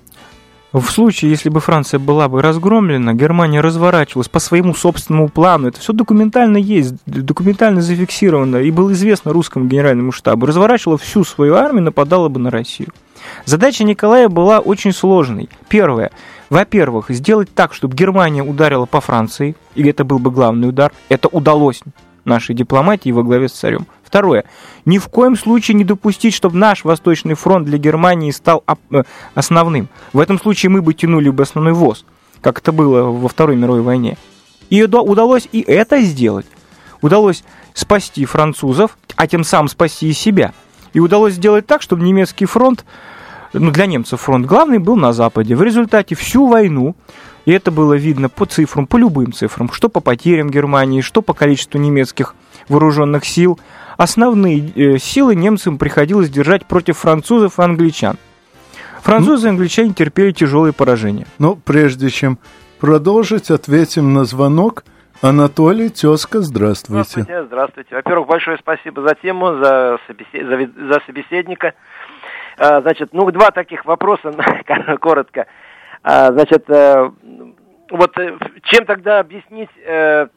В 0.74 0.90
случае, 0.90 1.30
если 1.30 1.50
бы 1.50 1.60
Франция 1.60 2.00
была 2.00 2.28
бы 2.28 2.42
разгромлена, 2.42 3.14
Германия 3.14 3.62
разворачивалась 3.62 4.28
по 4.28 4.40
своему 4.40 4.74
собственному 4.74 5.30
плану. 5.30 5.68
Это 5.68 5.80
все 5.80 5.94
документально 5.94 6.58
есть, 6.58 6.96
документально 7.06 7.80
зафиксировано, 7.80 8.58
и 8.58 8.72
было 8.72 8.92
известно 8.94 9.34
русскому 9.34 9.66
генеральному 9.66 10.12
штабу. 10.12 10.48
Разворачивала 10.48 10.98
всю 10.98 11.24
свою 11.26 11.54
армию, 11.54 11.84
нападала 11.84 12.28
бы 12.28 12.40
на 12.40 12.50
Россию. 12.50 12.90
Задача 13.46 13.84
Николая 13.84 14.30
была 14.30 14.60
очень 14.60 14.94
сложной. 14.94 15.48
Первое. 15.70 16.10
Во-первых, 16.50 17.06
сделать 17.10 17.54
так, 17.54 17.76
чтобы 17.76 17.96
Германия 17.96 18.42
ударила 18.42 18.88
по 18.88 19.00
Франции, 19.00 19.56
и 19.76 19.88
это 19.88 20.04
был 20.04 20.18
бы 20.18 20.32
главный 20.32 20.70
удар. 20.70 20.92
Это 21.08 21.28
удалось 21.28 21.82
нашей 22.26 22.56
дипломатии 22.56 23.12
во 23.12 23.22
главе 23.22 23.48
с 23.48 23.52
царем. 23.52 23.86
Второе. 24.14 24.44
Ни 24.86 25.00
в 25.00 25.08
коем 25.08 25.36
случае 25.36 25.74
не 25.74 25.84
допустить, 25.84 26.36
чтобы 26.36 26.56
наш 26.56 26.84
Восточный 26.84 27.34
фронт 27.34 27.66
для 27.66 27.80
Германии 27.80 28.30
стал 28.30 28.64
э, 28.92 29.02
основным. 29.34 29.90
В 30.14 30.20
этом 30.20 30.40
случае 30.40 30.70
мы 30.70 30.84
бы 30.84 30.94
тянули 30.94 31.32
бы 31.32 31.42
основной 31.42 31.74
ВОЗ, 31.74 32.06
как 32.40 32.60
это 32.60 32.72
было 32.72 33.06
во 33.06 33.28
Второй 33.28 33.56
мировой 33.56 33.82
войне. 33.82 34.20
И 34.70 34.84
удалось 34.84 35.50
и 35.52 35.62
это 35.62 36.00
сделать. 36.02 36.46
Удалось 37.02 37.44
спасти 37.74 38.24
французов, 38.26 39.00
а 39.16 39.26
тем 39.26 39.44
самым 39.44 39.68
спасти 39.68 40.10
и 40.10 40.14
себя. 40.14 40.54
И 40.94 41.00
удалось 41.00 41.34
сделать 41.34 41.66
так, 41.66 41.82
чтобы 41.82 42.04
немецкий 42.04 42.46
фронт 42.46 42.86
ну, 43.52 43.72
для 43.72 43.88
немцев 43.88 44.22
фронт 44.22 44.46
главный 44.46 44.78
был 44.78 44.96
на 44.96 45.12
Западе. 45.14 45.56
В 45.56 45.64
результате 45.64 46.14
всю 46.14 46.46
войну, 46.46 46.96
и 47.46 47.52
это 47.52 47.72
было 47.72 47.94
видно 47.94 48.30
по 48.30 48.46
цифрам, 48.46 48.88
по 48.88 48.98
любым 48.98 49.34
цифрам, 49.34 49.70
что 49.72 49.90
по 49.90 50.00
потерям 50.00 50.50
Германии, 50.50 51.02
что 51.02 51.22
по 51.22 51.34
количеству 51.34 51.80
немецких 51.80 52.36
вооруженных 52.70 53.26
сил, 53.26 53.60
основные 53.98 54.60
э, 54.60 54.98
силы 54.98 55.36
немцам 55.36 55.78
приходилось 55.78 56.30
держать 56.30 56.66
против 56.66 56.98
французов 56.98 57.60
и 57.60 57.64
англичан. 57.64 58.18
Французы 59.02 59.48
и 59.48 59.50
англичане 59.50 59.94
терпели 59.94 60.32
тяжелые 60.32 60.72
поражения. 60.72 61.28
Ну, 61.38 61.58
прежде 61.58 62.10
чем 62.10 62.38
продолжить, 62.80 63.52
ответим 63.52 64.14
на 64.14 64.24
звонок. 64.24 64.86
Анатолий, 65.22 65.90
тезка, 65.90 66.42
здравствуйте. 66.42 67.22
Здравствуйте, 67.22 67.46
здравствуйте. 67.46 67.96
Во-первых, 67.96 68.28
большое 68.28 68.58
спасибо 68.58 69.02
за 69.08 69.16
тему, 69.16 69.56
за, 69.56 69.98
собесед... 70.08 70.72
за 70.76 71.02
собеседника. 71.06 71.74
А, 72.58 72.82
значит, 72.82 73.10
ну, 73.14 73.30
два 73.32 73.52
таких 73.52 73.86
вопроса, 73.86 74.34
коротко. 75.02 75.48
А, 76.04 76.34
значит, 76.34 76.70
э, 76.70 77.12
вот 77.90 78.18
э, 78.18 78.38
чем 78.64 78.86
тогда 78.86 79.20
объяснить 79.20 79.70
э, 79.86 80.28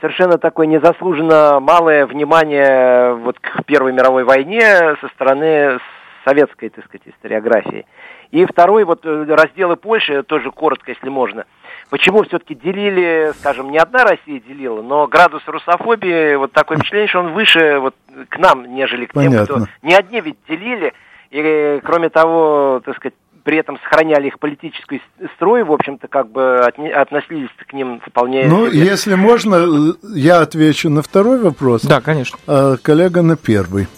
совершенно 0.00 0.38
такое 0.38 0.66
незаслуженно 0.68 1.58
малое 1.60 2.06
внимание 2.06 3.14
вот 3.14 3.38
к 3.40 3.64
Первой 3.64 3.92
мировой 3.92 4.22
войне 4.22 4.62
со 5.00 5.08
стороны 5.14 5.80
советской, 6.24 6.68
так 6.68 6.84
сказать, 6.84 7.02
историографии? 7.06 7.84
И 8.30 8.46
второй, 8.46 8.84
вот 8.84 9.04
разделы 9.04 9.76
Польши, 9.76 10.22
тоже 10.22 10.52
коротко, 10.52 10.92
если 10.92 11.08
можно. 11.08 11.46
Почему 11.90 12.22
все-таки 12.22 12.54
делили, 12.54 13.32
скажем, 13.40 13.70
не 13.70 13.78
одна 13.78 14.04
Россия 14.04 14.40
делила, 14.40 14.80
но 14.82 15.08
градус 15.08 15.42
русофобии, 15.46 16.36
вот 16.36 16.52
такое 16.52 16.78
впечатление, 16.78 17.08
что 17.08 17.20
он 17.20 17.32
выше 17.32 17.78
вот 17.80 17.94
к 18.28 18.38
нам, 18.38 18.72
нежели 18.72 19.06
к 19.06 19.12
Понятно. 19.12 19.46
тем, 19.46 19.56
кто... 19.56 19.66
Не 19.82 19.94
одни 19.94 20.20
ведь 20.20 20.38
делили, 20.48 20.94
и, 21.30 21.80
кроме 21.84 22.08
того, 22.08 22.80
так 22.84 22.96
сказать, 22.96 23.14
при 23.42 23.58
этом 23.58 23.78
сохраняли 23.78 24.28
их 24.28 24.38
политический 24.38 25.02
строй, 25.36 25.64
в 25.64 25.72
общем-то, 25.72 26.08
как 26.08 26.30
бы 26.30 26.60
относились 26.60 27.50
к 27.68 27.72
ним 27.72 28.00
вполне... 28.06 28.46
Ну, 28.46 28.70
себе. 28.70 28.84
если 28.84 29.14
можно, 29.14 29.94
я 30.14 30.40
отвечу 30.40 30.90
на 30.90 31.02
второй 31.02 31.40
вопрос. 31.40 31.82
Да, 31.82 32.00
конечно. 32.00 32.38
А, 32.46 32.76
коллега 32.76 33.22
на 33.22 33.36
первый. 33.36 33.88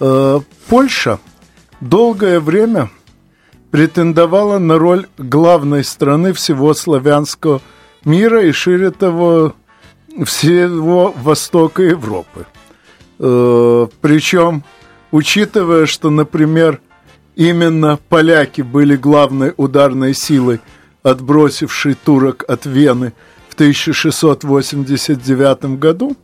А, 0.00 0.40
Польша 0.68 1.18
долгое 1.80 2.40
время 2.40 2.90
претендовала 3.70 4.58
на 4.58 4.78
роль 4.78 5.06
главной 5.18 5.82
страны 5.84 6.32
всего 6.32 6.74
славянского 6.74 7.60
мира 8.04 8.42
и, 8.42 8.52
шире 8.52 8.90
того, 8.90 9.54
всего 10.24 11.12
Востока 11.16 11.82
Европы. 11.82 12.46
Причем 13.18 14.62
учитывая, 15.10 15.86
что, 15.86 16.10
например, 16.10 16.80
именно 17.36 17.98
поляки 18.08 18.62
были 18.62 18.96
главной 18.96 19.52
ударной 19.56 20.14
силой, 20.14 20.60
отбросившей 21.02 21.94
турок 21.94 22.44
от 22.48 22.66
Вены 22.66 23.12
в 23.48 23.54
1689 23.54 25.78
году, 25.78 26.16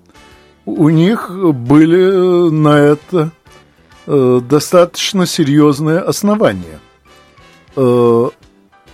у 0.64 0.88
них 0.88 1.30
были 1.30 2.50
на 2.50 2.78
это 2.78 3.30
э, 4.06 4.40
достаточно 4.48 5.26
серьезные 5.26 6.00
основания. 6.00 6.80
Э, 7.76 8.30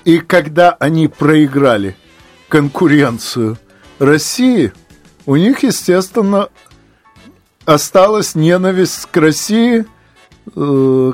и 0.04 0.18
когда 0.18 0.72
они 0.72 1.08
проиграли 1.08 1.96
конкуренцию 2.48 3.56
России, 3.98 4.72
у 5.24 5.36
них, 5.36 5.62
естественно, 5.62 6.50
осталась 7.64 8.34
ненависть 8.34 9.08
к 9.10 9.16
России 9.16 9.86
э, 10.54 11.12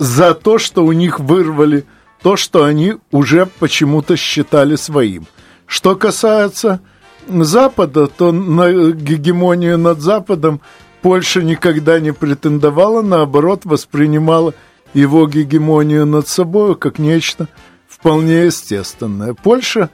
за 0.00 0.32
то, 0.32 0.58
что 0.58 0.84
у 0.84 0.92
них 0.92 1.20
вырвали 1.20 1.84
то, 2.22 2.36
что 2.36 2.64
они 2.64 2.94
уже 3.12 3.46
почему-то 3.46 4.16
считали 4.16 4.76
своим. 4.76 5.26
Что 5.66 5.94
касается 5.94 6.80
Запада, 7.28 8.06
то 8.06 8.32
на 8.32 8.92
гегемонию 8.92 9.78
над 9.78 10.00
Западом 10.00 10.62
Польша 11.02 11.42
никогда 11.42 12.00
не 12.00 12.12
претендовала, 12.12 13.02
наоборот, 13.02 13.62
воспринимала 13.64 14.54
его 14.94 15.28
гегемонию 15.28 16.06
над 16.06 16.26
собой 16.26 16.76
как 16.76 16.98
нечто 16.98 17.46
вполне 17.86 18.46
естественное. 18.46 19.34
Польша 19.34 19.90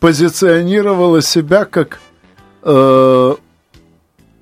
позиционировала 0.00 1.22
себя 1.22 1.64
как 1.64 1.98
э, 2.62 3.34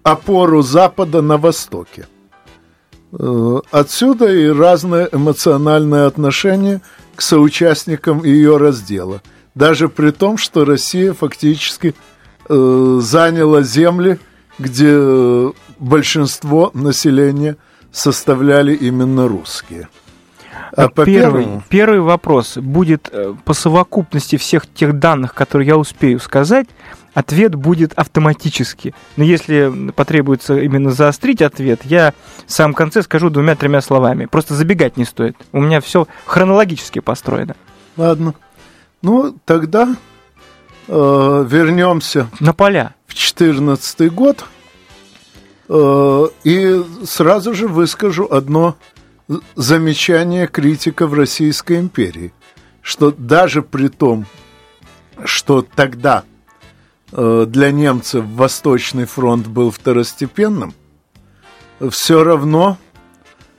опору 0.02 0.62
Запада 0.62 1.22
на 1.22 1.38
Востоке. 1.38 2.08
Э, 3.12 3.60
отсюда 3.70 4.30
и 4.32 4.48
разное 4.48 5.08
эмоциональное 5.10 6.06
отношение 6.06 6.80
к 7.16 7.22
соучастникам 7.22 8.24
ее 8.24 8.56
раздела. 8.56 9.22
даже 9.54 9.88
при 9.88 10.12
том, 10.12 10.36
что 10.38 10.64
Россия 10.64 11.12
фактически 11.12 11.94
э, 12.48 12.98
заняла 13.02 13.62
земли, 13.62 14.20
где 14.58 15.52
большинство 15.80 16.70
населения 16.74 17.56
составляли 17.90 18.74
именно 18.74 19.26
русские. 19.26 19.88
А 20.76 20.88
по 20.88 21.04
первый, 21.04 21.44
первому... 21.44 21.62
первый 21.68 22.00
вопрос 22.00 22.56
будет 22.58 23.08
э, 23.10 23.34
по 23.44 23.54
совокупности 23.54 24.36
всех 24.36 24.66
тех 24.72 24.98
данных, 24.98 25.34
которые 25.34 25.68
я 25.68 25.76
успею 25.76 26.20
сказать, 26.20 26.68
ответ 27.18 27.56
будет 27.56 27.92
автоматически. 27.94 28.94
Но 29.16 29.24
если 29.24 29.90
потребуется 29.90 30.56
именно 30.56 30.92
заострить 30.92 31.42
ответ, 31.42 31.80
я 31.82 32.14
в 32.46 32.52
самом 32.52 32.74
конце 32.74 33.02
скажу 33.02 33.28
двумя-тремя 33.28 33.80
словами. 33.80 34.26
Просто 34.26 34.54
забегать 34.54 34.96
не 34.96 35.04
стоит. 35.04 35.36
У 35.50 35.60
меня 35.60 35.80
все 35.80 36.06
хронологически 36.26 37.00
построено. 37.00 37.56
Ладно. 37.96 38.34
Ну, 39.02 39.36
тогда 39.44 39.96
э, 40.86 40.92
вернемся 41.48 42.28
на 42.38 42.52
поля 42.52 42.94
в 43.06 43.14
2014 43.14 44.12
год. 44.12 44.44
Э, 45.68 46.26
и 46.44 46.84
сразу 47.04 47.52
же 47.52 47.66
выскажу 47.66 48.28
одно 48.30 48.76
замечание 49.56 50.46
критиков 50.46 51.12
Российской 51.12 51.80
империи, 51.80 52.32
что 52.80 53.10
даже 53.10 53.62
при 53.62 53.88
том, 53.88 54.24
что 55.24 55.62
тогда 55.62 56.22
для 57.12 57.70
немцев 57.70 58.24
Восточный 58.26 59.06
фронт 59.06 59.46
был 59.46 59.70
второстепенным, 59.70 60.74
все 61.90 62.24
равно, 62.24 62.76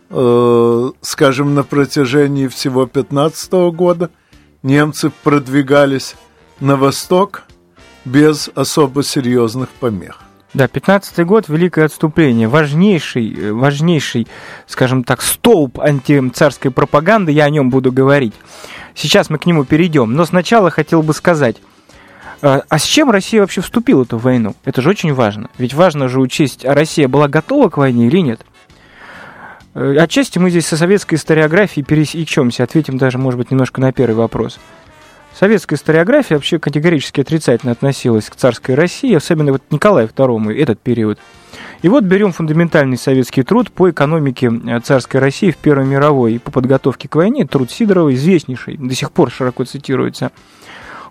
э, 0.09 0.91
скажем, 1.01 1.55
на 1.55 1.63
протяжении 1.63 2.47
всего 2.47 2.85
15 2.85 3.71
года 3.71 4.09
немцы 4.61 5.11
продвигались 5.23 6.15
на 6.59 6.75
восток 6.75 7.43
без 8.05 8.49
особо 8.55 9.03
серьезных 9.03 9.69
помех. 9.69 10.19
Да, 10.53 10.65
15-й 10.65 11.23
год, 11.25 11.47
Великое 11.47 11.85
отступление, 11.85 12.47
важнейший, 12.47 13.33
э, 13.33 13.53
важнейший, 13.53 14.27
скажем 14.67 15.03
так, 15.03 15.21
столб 15.21 15.79
антицарской 15.79 16.71
пропаганды, 16.71 17.31
я 17.31 17.45
о 17.45 17.49
нем 17.49 17.69
буду 17.69 17.91
говорить. 17.91 18.33
Сейчас 18.95 19.29
мы 19.29 19.37
к 19.37 19.45
нему 19.45 19.63
перейдем, 19.63 20.13
но 20.13 20.25
сначала 20.25 20.71
хотел 20.71 21.03
бы 21.03 21.13
сказать, 21.13 21.57
э, 21.57 21.68
а 22.41 22.77
с 22.77 22.83
чем 22.83 23.11
Россия 23.11 23.41
вообще 23.41 23.61
вступила 23.61 24.05
в 24.05 24.13
войну? 24.13 24.55
Это 24.63 24.81
же 24.81 24.89
очень 24.89 25.13
важно. 25.13 25.49
Ведь 25.57 25.73
важно 25.73 26.07
же 26.07 26.21
учесть, 26.21 26.65
а 26.65 26.73
Россия 26.73 27.07
была 27.07 27.27
готова 27.27 27.69
к 27.69 27.77
войне 27.77 28.07
или 28.07 28.19
нет. 28.19 28.41
Э, 29.73 29.95
отчасти 29.97 30.39
мы 30.39 30.49
здесь 30.49 30.67
со 30.67 30.77
советской 30.77 31.15
историографией 31.15 31.85
пересечемся, 31.85 32.63
ответим 32.63 32.97
даже, 32.97 33.17
может 33.17 33.37
быть, 33.37 33.51
немножко 33.51 33.81
на 33.81 33.91
первый 33.91 34.15
вопрос. 34.15 34.59
Советская 35.37 35.77
историография 35.77 36.35
вообще 36.35 36.59
категорически 36.59 37.21
отрицательно 37.21 37.71
относилась 37.71 38.29
к 38.29 38.35
царской 38.35 38.75
России, 38.75 39.13
особенно 39.13 39.51
вот 39.51 39.61
Николаю 39.69 40.07
II, 40.07 40.53
этот 40.53 40.79
период. 40.79 41.19
И 41.81 41.87
вот 41.87 42.03
берем 42.03 42.33
фундаментальный 42.33 42.97
советский 42.97 43.43
труд 43.43 43.71
по 43.71 43.89
экономике 43.89 44.51
э, 44.51 44.79
царской 44.81 45.19
России 45.19 45.51
в 45.51 45.57
Первой 45.57 45.85
мировой 45.85 46.33
и 46.33 46.39
по 46.39 46.51
подготовке 46.51 47.07
к 47.07 47.15
войне, 47.15 47.45
труд 47.45 47.71
Сидорова, 47.71 48.13
известнейший, 48.13 48.77
до 48.77 48.95
сих 48.95 49.11
пор 49.11 49.31
широко 49.31 49.63
цитируется. 49.65 50.31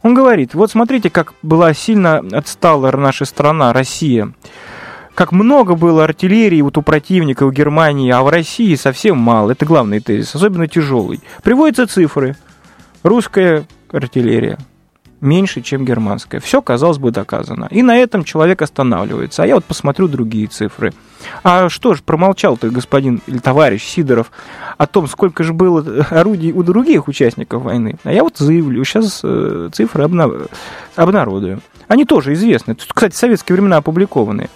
Он 0.03 0.15
говорит, 0.15 0.55
вот 0.55 0.71
смотрите, 0.71 1.11
как 1.11 1.35
была 1.43 1.75
сильно 1.75 2.19
отстала 2.33 2.91
наша 2.97 3.25
страна, 3.25 3.73
Россия. 3.73 4.33
Как 5.15 5.33
много 5.33 5.75
было 5.75 6.05
артиллерии 6.05 6.61
вот 6.61 6.79
у 6.79 6.83
противника, 6.83 7.45
у 7.45 7.51
Германии, 7.51 8.11
а 8.11 8.23
в 8.23 8.29
России 8.29 8.75
совсем 8.77 9.19
мало. 9.19 9.51
Это 9.51 9.67
главный 9.67 10.01
тезис, 10.01 10.35
особенно 10.35 10.69
тяжелый. 10.69 11.21
Приводятся 11.43 11.87
цифры. 11.87 12.37
Русская 13.03 13.67
артиллерия 13.91 14.59
меньше, 15.21 15.61
чем 15.61 15.85
германская. 15.85 16.41
Все, 16.41 16.63
казалось 16.63 16.99
бы, 16.99 17.11
доказано. 17.11 17.69
И 17.71 17.83
на 17.83 17.97
этом 17.97 18.25
человек 18.25 18.63
останавливается. 18.63 19.43
А 19.43 19.47
я 19.47 19.55
вот 19.57 19.65
посмотрю 19.65 20.09
другие 20.09 20.47
цифры. 20.47 20.93
А 21.43 21.69
что 21.69 21.95
ж, 21.95 22.03
промолчал 22.03 22.57
ты, 22.57 22.71
господин 22.71 23.21
или 23.27 23.39
товарищ 23.39 23.85
Сидоров, 23.85 24.31
о 24.77 24.87
том, 24.87 25.09
сколько 25.09 25.43
же 25.43 25.53
было 25.53 26.05
орудий 26.11 26.53
у 26.53 26.63
других 26.63 27.09
участников 27.09 27.63
войны. 27.63 27.97
А 28.05 28.13
я 28.13 28.23
вот 28.23 28.37
заявлю, 28.39 28.85
сейчас 28.85 29.21
э, 29.25 29.71
цифры 29.73 30.05
обна- 30.05 30.49
обнародую. 30.95 31.61
Они 31.89 32.05
тоже 32.05 32.35
известны. 32.35 32.75
Тут, 32.75 32.93
кстати, 32.93 33.15
в 33.15 33.19
советские 33.19 33.55
времена 33.57 33.79
опубликованные. 33.79 34.51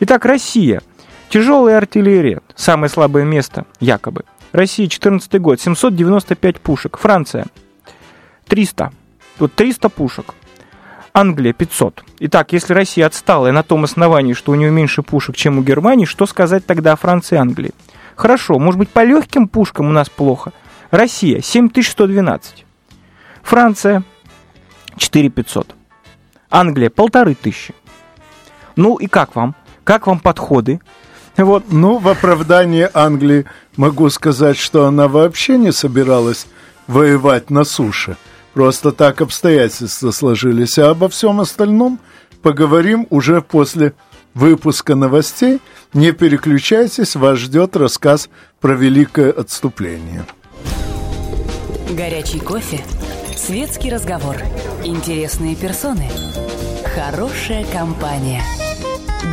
Итак, 0.00 0.24
Россия. 0.24 0.80
Тяжелая 1.28 1.78
артиллерия. 1.78 2.40
Самое 2.54 2.88
слабое 2.88 3.24
место, 3.24 3.66
якобы. 3.80 4.24
Россия, 4.52 4.86
14 4.86 5.40
год, 5.40 5.60
795 5.60 6.60
пушек. 6.60 6.96
Франция, 6.98 7.46
300. 8.46 8.92
Вот 9.38 9.54
300 9.54 9.88
пушек. 9.88 10.34
Англия 11.12 11.52
500. 11.52 12.04
Итак, 12.20 12.52
если 12.52 12.74
Россия 12.74 13.06
отстала 13.06 13.46
и 13.46 13.50
на 13.50 13.62
том 13.62 13.84
основании, 13.84 14.34
что 14.34 14.52
у 14.52 14.54
нее 14.54 14.70
меньше 14.70 15.02
пушек, 15.02 15.36
чем 15.36 15.58
у 15.58 15.62
Германии, 15.62 16.04
что 16.04 16.26
сказать 16.26 16.66
тогда 16.66 16.92
о 16.92 16.96
Франции 16.96 17.36
и 17.36 17.38
Англии? 17.38 17.72
Хорошо, 18.16 18.58
может 18.58 18.78
быть, 18.78 18.90
по 18.90 19.02
легким 19.02 19.48
пушкам 19.48 19.88
у 19.88 19.92
нас 19.92 20.10
плохо. 20.10 20.52
Россия 20.90 21.40
7112. 21.40 22.66
Франция 23.42 24.02
4500. 24.96 25.74
Англия 26.50 26.90
полторы 26.90 27.34
тысячи. 27.34 27.74
Ну 28.76 28.96
и 28.96 29.06
как 29.06 29.36
вам? 29.36 29.54
Как 29.84 30.06
вам 30.06 30.20
подходы? 30.20 30.80
Вот. 31.36 31.64
Ну, 31.70 31.98
в 31.98 32.08
оправдании 32.08 32.88
Англии 32.92 33.46
могу 33.76 34.08
сказать, 34.10 34.56
что 34.56 34.86
она 34.86 35.08
вообще 35.08 35.58
не 35.58 35.72
собиралась 35.72 36.46
воевать 36.86 37.50
на 37.50 37.64
суше. 37.64 38.16
Просто 38.56 38.90
так 38.90 39.20
обстоятельства 39.20 40.10
сложились. 40.12 40.78
А 40.78 40.88
обо 40.88 41.10
всем 41.10 41.42
остальном 41.42 42.00
поговорим 42.40 43.06
уже 43.10 43.42
после 43.42 43.92
выпуска 44.32 44.94
новостей. 44.94 45.60
Не 45.92 46.12
переключайтесь, 46.12 47.16
вас 47.16 47.38
ждет 47.38 47.76
рассказ 47.76 48.30
про 48.58 48.72
великое 48.72 49.30
отступление. 49.30 50.24
Горячий 51.90 52.40
кофе, 52.40 52.80
светский 53.36 53.90
разговор, 53.90 54.36
интересные 54.84 55.54
персоны, 55.54 56.08
хорошая 56.94 57.66
компания, 57.66 58.42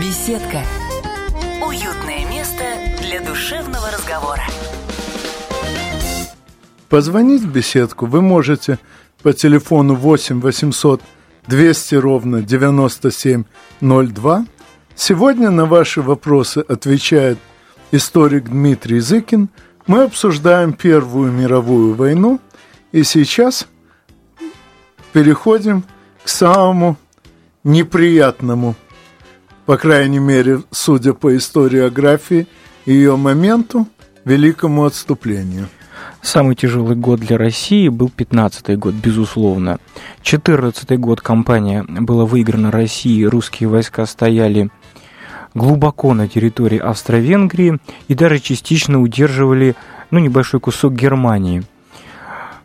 беседка, 0.01 0.63
уютное 1.65 2.29
место 2.29 2.65
для 2.99 3.21
душевного 3.21 3.89
разговора. 3.89 4.43
Позвонить 6.89 7.41
в 7.41 7.51
беседку 7.51 8.05
вы 8.05 8.21
можете 8.21 8.79
по 9.23 9.33
телефону 9.33 9.95
8 9.95 10.41
800 10.41 11.01
200 11.47 11.95
ровно 11.95 12.41
9702. 12.41 14.45
Сегодня 14.95 15.49
на 15.49 15.65
ваши 15.65 16.01
вопросы 16.01 16.59
отвечает 16.59 17.39
историк 17.91 18.49
Дмитрий 18.49 18.99
Зыкин. 18.99 19.49
Мы 19.87 20.03
обсуждаем 20.03 20.73
Первую 20.73 21.31
мировую 21.31 21.95
войну, 21.95 22.39
и 22.91 23.03
сейчас 23.03 23.67
переходим 25.11 25.83
к 26.23 26.29
самому 26.29 26.97
неприятному, 27.63 28.75
по 29.65 29.77
крайней 29.77 30.19
мере, 30.19 30.61
судя 30.71 31.13
по 31.13 31.35
историографии, 31.35 32.47
ее 32.85 33.17
моменту, 33.17 33.87
великому 34.25 34.85
отступлению– 34.85 35.67
Самый 36.23 36.55
тяжелый 36.55 36.95
год 36.95 37.19
для 37.19 37.37
России 37.37 37.89
был 37.89 38.09
15 38.09 38.79
год, 38.79 38.93
безусловно. 38.93 39.77
14 40.21 40.97
год 40.97 41.19
кампания 41.19 41.83
была 41.83 42.25
выиграна 42.25 42.71
Россией, 42.71 43.27
русские 43.27 43.67
войска 43.67 44.05
стояли 44.05 44.69
глубоко 45.53 46.13
на 46.13 46.29
территории 46.29 46.79
Австро-Венгрии 46.79 47.77
и 48.07 48.15
даже 48.15 48.39
частично 48.39 49.01
удерживали 49.01 49.75
ну, 50.11 50.19
небольшой 50.19 50.61
кусок 50.61 50.93
Германии. 50.93 51.63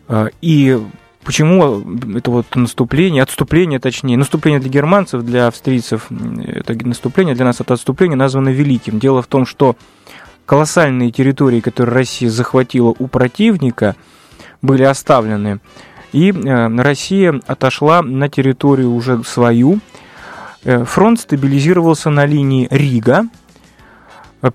А, 0.06 0.28
и 0.40 0.80
почему 1.24 1.82
это 2.16 2.30
вот 2.30 2.54
наступление, 2.54 3.24
отступление 3.24 3.80
точнее, 3.80 4.16
наступление 4.16 4.60
для 4.60 4.70
германцев, 4.70 5.24
для 5.24 5.48
австрийцев, 5.48 6.06
это 6.10 6.86
наступление 6.86 7.34
для 7.34 7.44
нас 7.44 7.60
это 7.60 7.74
отступление 7.74 8.16
названо 8.16 8.50
великим. 8.50 9.00
Дело 9.00 9.20
в 9.20 9.26
том, 9.26 9.46
что 9.46 9.74
колоссальные 10.48 11.10
территории, 11.10 11.60
которые 11.60 11.94
Россия 11.94 12.30
захватила 12.30 12.94
у 12.98 13.06
противника, 13.06 13.96
были 14.62 14.82
оставлены. 14.82 15.60
И 16.12 16.32
э, 16.32 16.68
Россия 16.82 17.38
отошла 17.46 18.00
на 18.02 18.30
территорию 18.30 18.94
уже 18.94 19.22
свою. 19.24 19.80
Э, 20.64 20.84
фронт 20.84 21.20
стабилизировался 21.20 22.08
на 22.08 22.24
линии 22.24 22.66
Рига, 22.70 23.26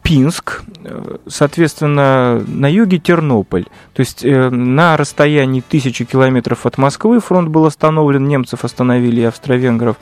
Пинск, 0.01 0.63
э, 0.83 1.17
соответственно, 1.27 2.43
на 2.47 2.71
юге 2.71 2.97
Тернополь. 2.97 3.65
То 3.93 3.99
есть 3.99 4.25
на 4.25 4.97
расстоянии 4.97 5.61
тысячи 5.61 6.05
километров 6.05 6.65
от 6.65 6.79
Москвы 6.79 7.19
фронт 7.19 7.49
был 7.49 7.67
остановлен, 7.67 8.27
немцев 8.27 8.65
остановили 8.65 9.21
и 9.21 9.25
австро-венгров 9.25 9.97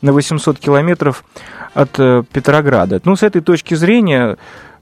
на 0.00 0.12
800 0.12 0.58
километров 0.58 1.24
от 1.72 1.92
Петрограда. 1.92 3.00
Ну, 3.04 3.14
с 3.14 3.22
этой 3.22 3.42
точки 3.42 3.74
зрения 3.74 4.38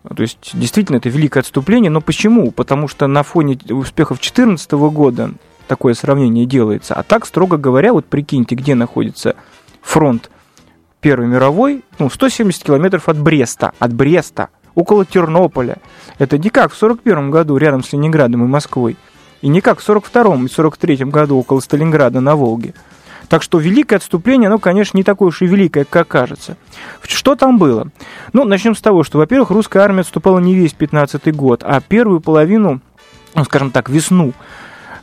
то 0.08 0.22
есть, 0.22 0.50
действительно, 0.52 0.96
это 0.96 1.08
великое 1.08 1.40
отступление. 1.40 1.90
Но 1.90 2.00
почему? 2.00 2.50
Потому 2.50 2.88
что 2.88 3.06
на 3.06 3.22
фоне 3.22 3.58
успехов 3.70 4.18
2014 4.18 4.72
года 4.72 5.32
такое 5.66 5.94
сравнение 5.94 6.44
делается. 6.44 6.94
А 6.94 7.02
так, 7.02 7.24
строго 7.26 7.56
говоря, 7.56 7.92
вот 7.92 8.06
прикиньте, 8.06 8.54
где 8.54 8.74
находится 8.74 9.34
фронт 9.80 10.30
Первой 11.00 11.26
мировой, 11.26 11.84
ну, 11.98 12.10
170 12.10 12.62
километров 12.62 13.08
от 13.08 13.18
Бреста, 13.18 13.72
от 13.78 13.92
Бреста, 13.92 14.48
около 14.74 15.04
Тернополя. 15.04 15.78
Это 16.18 16.38
не 16.38 16.50
как 16.50 16.72
в 16.72 16.76
41 16.76 17.30
году 17.30 17.56
рядом 17.56 17.82
с 17.82 17.92
Ленинградом 17.92 18.44
и 18.44 18.48
Москвой, 18.48 18.96
и 19.42 19.48
не 19.48 19.60
как 19.60 19.80
в 19.80 19.82
42 19.82 20.44
и 20.44 20.48
43 20.48 20.96
году 21.04 21.38
около 21.38 21.60
Сталинграда 21.60 22.20
на 22.20 22.36
Волге. 22.36 22.74
Так 23.34 23.42
что 23.42 23.58
великое 23.58 23.96
отступление, 23.96 24.46
оно, 24.46 24.60
конечно, 24.60 24.96
не 24.96 25.02
такое 25.02 25.30
уж 25.30 25.42
и 25.42 25.46
великое, 25.46 25.84
как 25.84 26.06
кажется. 26.06 26.56
Что 27.02 27.34
там 27.34 27.58
было? 27.58 27.88
Ну, 28.32 28.44
начнем 28.44 28.76
с 28.76 28.80
того, 28.80 29.02
что, 29.02 29.18
во-первых, 29.18 29.50
русская 29.50 29.80
армия 29.80 30.02
отступала 30.02 30.38
не 30.38 30.54
весь 30.54 30.72
15 30.72 31.34
год, 31.34 31.64
а 31.64 31.80
первую 31.80 32.20
половину, 32.20 32.80
ну, 33.34 33.44
скажем 33.44 33.72
так, 33.72 33.90
весну 33.90 34.34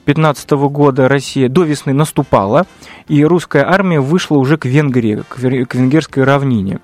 15 0.06 0.50
года 0.52 1.10
Россия 1.10 1.50
до 1.50 1.64
весны 1.64 1.92
наступала, 1.92 2.68
и 3.10 3.26
русская 3.26 3.70
армия 3.70 4.00
вышла 4.00 4.38
уже 4.38 4.58
к 4.58 4.64
Венгрии, 4.64 5.24
к 5.28 5.76
венгерской 5.76 6.24
равнине. 6.24 6.80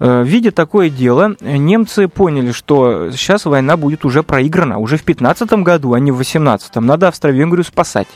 Э, 0.00 0.24
видя 0.24 0.50
такое 0.50 0.88
дело, 0.88 1.36
немцы 1.42 2.08
поняли, 2.08 2.52
что 2.52 3.10
сейчас 3.10 3.44
война 3.44 3.76
будет 3.76 4.06
уже 4.06 4.22
проиграна, 4.22 4.78
уже 4.78 4.96
в 4.96 5.02
15 5.02 5.62
году, 5.62 5.92
а 5.92 6.00
не 6.00 6.10
в 6.10 6.16
18 6.16 6.76
Надо 6.76 7.08
Австро-Венгрию 7.08 7.64
спасать. 7.64 8.08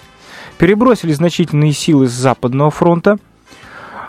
Перебросили 0.59 1.13
значительные 1.13 1.73
силы 1.73 2.09
с 2.09 2.13
Западного 2.13 2.71
фронта, 2.71 3.19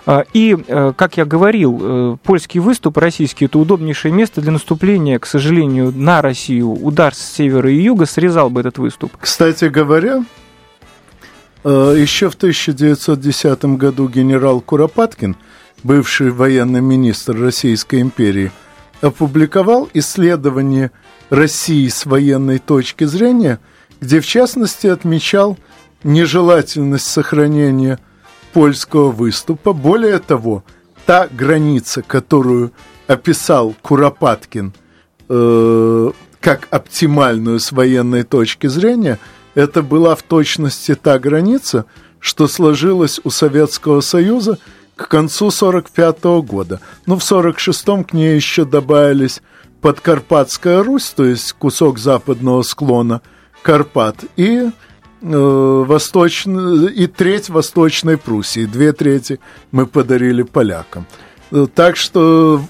э, 0.06 0.24
и, 0.34 0.58
э, 0.68 0.94
как 0.96 1.18
я 1.18 1.26
говорил, 1.26 2.18
польский 2.24 2.60
выступ 2.60 2.98
российский– 2.98 3.46
это 3.48 3.60
удобнейшее 3.60 4.12
место 4.12 4.42
для 4.42 4.52
наступления, 4.52 5.20
к 5.20 5.26
сожалению, 5.26 5.92
на 5.96 6.22
Россию. 6.22 6.72
Удар 6.72 7.14
с 7.14 7.20
севера 7.20 7.72
и 7.72 7.76
юга 7.76 8.06
срезал 8.06 8.50
бы 8.50 8.62
этот 8.62 8.78
выступ. 8.78 9.12
Кстати 9.20 9.66
говоря, 9.66 10.24
еще 11.64 12.30
в 12.30 12.36
1910 12.36 13.66
году 13.78 14.08
генерал 14.08 14.62
Куропаткин– 14.62 15.36
бывший 15.84 16.32
военный 16.32 16.82
министр 16.82 17.40
Российской 17.40 18.02
империи, 18.02 18.52
опубликовал 19.02 19.90
исследование 19.94 20.92
России 21.30 21.88
с 21.88 22.06
военной 22.06 22.60
точки 22.60 23.04
зрения, 23.04 23.60
где 24.02 24.20
в 24.20 24.26
частности 24.26 24.88
отмечал 24.88 25.58
нежелательность 26.04 27.08
сохранения 27.08 28.00
польского 28.54 29.12
выступа. 29.12 29.74
Более 29.74 30.20
того, 30.20 30.64
та 31.06 31.28
граница, 31.28 32.02
которую 32.02 32.72
описал 33.08 33.76
Куропаткин 33.82 34.74
э, 35.30 36.12
как 36.40 36.68
оптимальную 36.70 37.60
с 37.60 37.72
военной 37.72 38.24
точки 38.24 38.68
зрения, 38.68 39.20
это 39.56 39.82
была 39.82 40.16
в 40.16 40.24
точности 40.24 40.96
та 40.96 41.20
граница, 41.20 41.86
что 42.20 42.48
сложилась 42.48 43.20
у 43.24 43.30
Советского 43.30 44.02
Союза– 44.02 44.58
к 44.98 45.08
концу 45.08 45.52
45 45.52 46.26
-го 46.26 46.42
года. 46.42 46.82
Ну, 47.06 47.18
в 47.18 47.22
46-м 47.22 48.04
к 48.04 48.14
ней 48.14 48.36
еще 48.36 48.66
добавились 48.66 49.42
Подкарпатская 49.80 50.84
Русь, 50.84 51.14
то 51.16 51.24
есть 51.24 51.54
кусок 51.54 52.00
западного 52.00 52.64
склона 52.64 53.22
Карпат, 53.62 54.26
и 54.36 54.72
э, 55.22 55.84
восточный, 55.88 56.92
и 56.92 57.08
треть 57.08 57.50
Восточной 57.50 58.18
Пруссии, 58.18 58.66
две 58.66 58.94
трети 58.94 59.40
мы 59.72 59.86
подарили 59.86 60.44
полякам. 60.44 61.06
Э, 61.52 61.68
так 61.74 61.96
что 61.96 62.62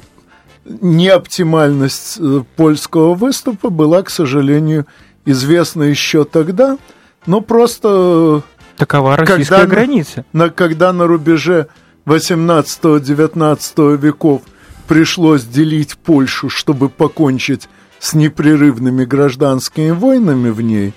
неоптимальность 0.66 2.18
э, 2.20 2.44
польского 2.56 3.14
выступа 3.16 3.70
была, 3.70 4.04
к 4.04 4.10
сожалению, 4.10 4.86
известна 5.26 5.84
еще 5.84 6.24
тогда, 6.24 6.78
но 7.26 7.42
просто... 7.42 8.44
Такова 8.78 9.18
российская 9.18 9.62
когда 9.62 9.76
граница. 9.76 10.26
На, 10.34 10.50
когда 10.50 10.94
на 10.94 11.08
рубеже 11.08 11.68
18-19 12.06 13.98
веков 13.98 14.44
пришлось 14.88 15.44
делить 15.44 15.98
Польшу, 15.98 16.50
чтобы 16.50 16.90
покончить 16.90 17.68
с 18.00 18.14
непрерывными 18.14 19.04
гражданскими 19.04 19.92
войнами 19.92 20.50
в 20.50 20.62
ней, 20.62 20.94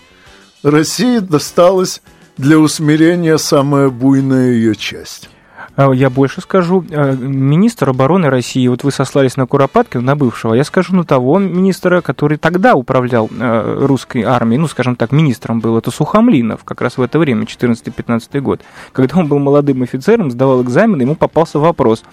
России 0.62 1.18
досталась 1.18 2.02
для 2.36 2.58
усмирения 2.58 3.38
самая 3.38 3.88
буйная 3.88 4.52
ее 4.52 4.74
часть. 4.74 5.30
А, 5.76 5.92
я 5.92 6.10
больше 6.10 6.40
скажу. 6.42 6.84
А, 6.90 7.12
министр 7.12 7.90
обороны 7.90 8.28
России, 8.28 8.66
вот 8.68 8.84
вы 8.84 8.90
сослались 8.90 9.36
на 9.36 9.46
Куропаткина, 9.46 10.02
на 10.02 10.16
бывшего, 10.16 10.52
я 10.54 10.64
скажу 10.64 10.94
на 10.94 11.04
того 11.04 11.38
министра, 11.38 12.02
который 12.02 12.36
тогда 12.36 12.74
управлял 12.74 13.30
а, 13.38 13.86
русской 13.86 14.22
армией, 14.22 14.58
ну, 14.58 14.68
скажем 14.68 14.96
так, 14.96 15.12
министром 15.12 15.60
был, 15.60 15.78
это 15.78 15.90
Сухомлинов, 15.90 16.64
как 16.64 16.82
раз 16.82 16.98
в 16.98 17.02
это 17.02 17.18
время, 17.18 17.44
14-15 17.44 18.40
год. 18.40 18.60
Когда 18.92 19.18
он 19.18 19.28
был 19.28 19.38
молодым 19.38 19.82
офицером, 19.82 20.30
сдавал 20.30 20.62
экзамены, 20.62 21.02
ему 21.02 21.14
попался 21.14 21.58
вопрос, 21.58 22.04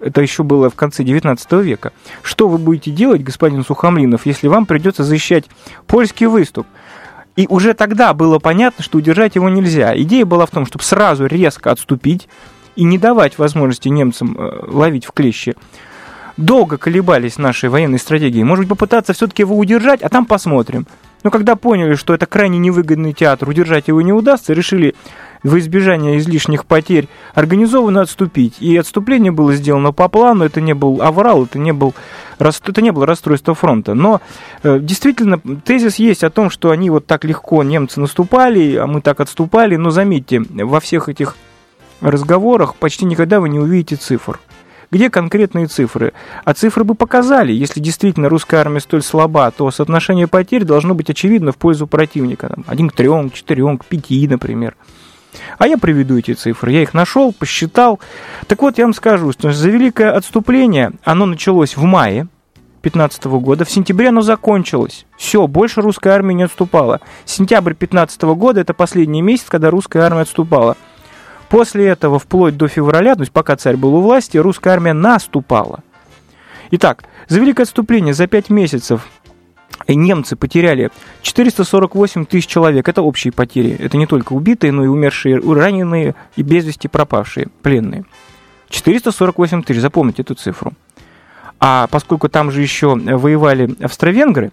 это 0.00 0.20
еще 0.20 0.42
было 0.42 0.68
в 0.68 0.74
конце 0.74 1.04
19 1.04 1.52
века, 1.64 1.92
что 2.22 2.48
вы 2.48 2.58
будете 2.58 2.90
делать, 2.90 3.22
господин 3.22 3.64
Сухомлинов, 3.64 4.26
если 4.26 4.48
вам 4.48 4.66
придется 4.66 5.04
защищать 5.04 5.44
польский 5.86 6.26
выступ? 6.26 6.66
И 7.36 7.46
уже 7.48 7.74
тогда 7.74 8.14
было 8.14 8.38
понятно, 8.38 8.84
что 8.84 8.98
удержать 8.98 9.34
его 9.34 9.48
нельзя. 9.48 9.96
Идея 10.00 10.24
была 10.24 10.46
в 10.46 10.50
том, 10.50 10.66
чтобы 10.66 10.84
сразу 10.84 11.26
резко 11.26 11.70
отступить, 11.70 12.28
и 12.76 12.84
не 12.84 12.98
давать 12.98 13.38
возможности 13.38 13.88
немцам 13.88 14.36
э, 14.38 14.64
ловить 14.66 15.04
в 15.04 15.12
клещи. 15.12 15.54
Долго 16.36 16.78
колебались 16.78 17.38
нашей 17.38 17.68
военной 17.68 17.98
стратегии. 17.98 18.42
Может 18.42 18.64
быть, 18.64 18.70
попытаться 18.70 19.12
все-таки 19.12 19.42
его 19.42 19.56
удержать, 19.56 20.02
а 20.02 20.08
там 20.08 20.26
посмотрим. 20.26 20.86
Но 21.22 21.30
когда 21.30 21.56
поняли, 21.56 21.94
что 21.94 22.12
это 22.12 22.26
крайне 22.26 22.58
невыгодный 22.58 23.12
театр, 23.12 23.48
удержать 23.48 23.88
его 23.88 24.02
не 24.02 24.12
удастся, 24.12 24.52
решили 24.52 24.94
во 25.44 25.58
избежание 25.58 26.18
излишних 26.18 26.64
потерь 26.64 27.08
организованно 27.34 28.00
отступить. 28.00 28.56
И 28.60 28.76
отступление 28.76 29.30
было 29.30 29.54
сделано 29.54 29.92
по 29.92 30.08
плану, 30.08 30.44
это 30.44 30.60
не 30.60 30.74
был 30.74 31.02
аврал, 31.02 31.44
это 31.44 31.58
не, 31.58 31.72
был, 31.72 31.94
это 32.38 32.82
не 32.82 32.90
было 32.90 33.06
расстройство 33.06 33.54
фронта. 33.54 33.94
Но 33.94 34.20
э, 34.62 34.78
действительно 34.80 35.38
тезис 35.38 35.96
есть 35.96 36.24
о 36.24 36.30
том, 36.30 36.50
что 36.50 36.70
они 36.70 36.90
вот 36.90 37.06
так 37.06 37.24
легко, 37.24 37.62
немцы 37.62 38.00
наступали, 38.00 38.74
а 38.76 38.86
мы 38.86 39.00
так 39.02 39.20
отступали. 39.20 39.76
Но 39.76 39.90
заметьте, 39.90 40.40
во 40.40 40.80
всех 40.80 41.08
этих 41.08 41.36
разговорах 42.00 42.74
почти 42.76 43.04
никогда 43.04 43.38
вы 43.38 43.48
не 43.48 43.58
увидите 43.58 43.96
цифр. 43.96 44.40
Где 44.90 45.10
конкретные 45.10 45.66
цифры? 45.66 46.12
А 46.44 46.54
цифры 46.54 46.84
бы 46.84 46.94
показали, 46.94 47.52
если 47.52 47.80
действительно 47.80 48.28
русская 48.28 48.58
армия 48.58 48.80
столь 48.80 49.02
слаба, 49.02 49.50
то 49.50 49.70
соотношение 49.70 50.28
потерь 50.28 50.64
должно 50.64 50.94
быть 50.94 51.10
очевидно 51.10 51.52
в 51.52 51.56
пользу 51.56 51.86
противника. 51.86 52.54
Один 52.66 52.88
к 52.88 52.92
трем, 52.92 53.28
к 53.28 53.34
четырем, 53.34 53.78
к 53.78 53.86
пяти, 53.86 54.28
например. 54.28 54.76
А 55.58 55.66
я 55.66 55.78
приведу 55.78 56.18
эти 56.18 56.32
цифры. 56.32 56.72
Я 56.72 56.82
их 56.82 56.94
нашел, 56.94 57.32
посчитал. 57.32 58.00
Так 58.46 58.62
вот, 58.62 58.78
я 58.78 58.84
вам 58.84 58.94
скажу, 58.94 59.32
что 59.32 59.52
за 59.52 59.70
великое 59.70 60.12
отступление, 60.12 60.92
оно 61.04 61.26
началось 61.26 61.76
в 61.76 61.82
мае 61.82 62.28
15 62.82 63.24
года. 63.24 63.64
В 63.64 63.70
сентябре 63.70 64.08
оно 64.08 64.20
закончилось. 64.20 65.06
Все, 65.16 65.46
больше 65.46 65.80
русская 65.80 66.10
армия 66.10 66.34
не 66.34 66.42
отступала. 66.42 67.00
Сентябрь 67.24 67.74
15 67.74 68.22
года– 68.22 68.60
это 68.62 68.74
последний 68.74 69.22
месяц, 69.22 69.46
когда 69.48 69.70
русская 69.70 70.02
армия 70.02 70.22
отступала. 70.22 70.76
После 71.48 71.86
этого, 71.86 72.18
вплоть 72.18 72.56
до 72.56 72.68
февраля, 72.68 73.14
то 73.14 73.20
есть 73.20 73.32
пока 73.32 73.56
царь 73.56 73.76
был 73.76 73.94
у 73.94 74.00
власти, 74.00 74.36
русская 74.36 74.70
армия 74.70 74.92
наступала. 74.92 75.80
Итак, 76.72 77.04
за 77.28 77.40
великое 77.40 77.62
отступление 77.62 78.12
за 78.12 78.26
5 78.26 78.50
месяцев 78.50 79.06
немцы 79.88 80.36
потеряли 80.36 80.90
448 81.22 82.26
тысяч 82.26 82.46
человек. 82.46 82.88
Это 82.88 83.02
общие 83.02 83.32
потери. 83.32 83.76
Это 83.78 83.96
не 83.96 84.06
только 84.06 84.32
убитые, 84.32 84.72
но 84.72 84.84
и 84.84 84.88
умершие, 84.88 85.38
раненые 85.38 86.14
и 86.36 86.42
без 86.42 86.64
вести 86.64 86.88
пропавшие, 86.88 87.48
пленные. 87.62 88.04
448 88.70 89.62
тысяч, 89.62 89.80
запомните 89.80 90.22
эту 90.22 90.34
цифру. 90.34 90.72
А 91.60 91.86
поскольку 91.90 92.28
там 92.28 92.50
же 92.50 92.60
еще 92.60 92.94
воевали 92.94 93.74
австро-венгры, 93.80 94.50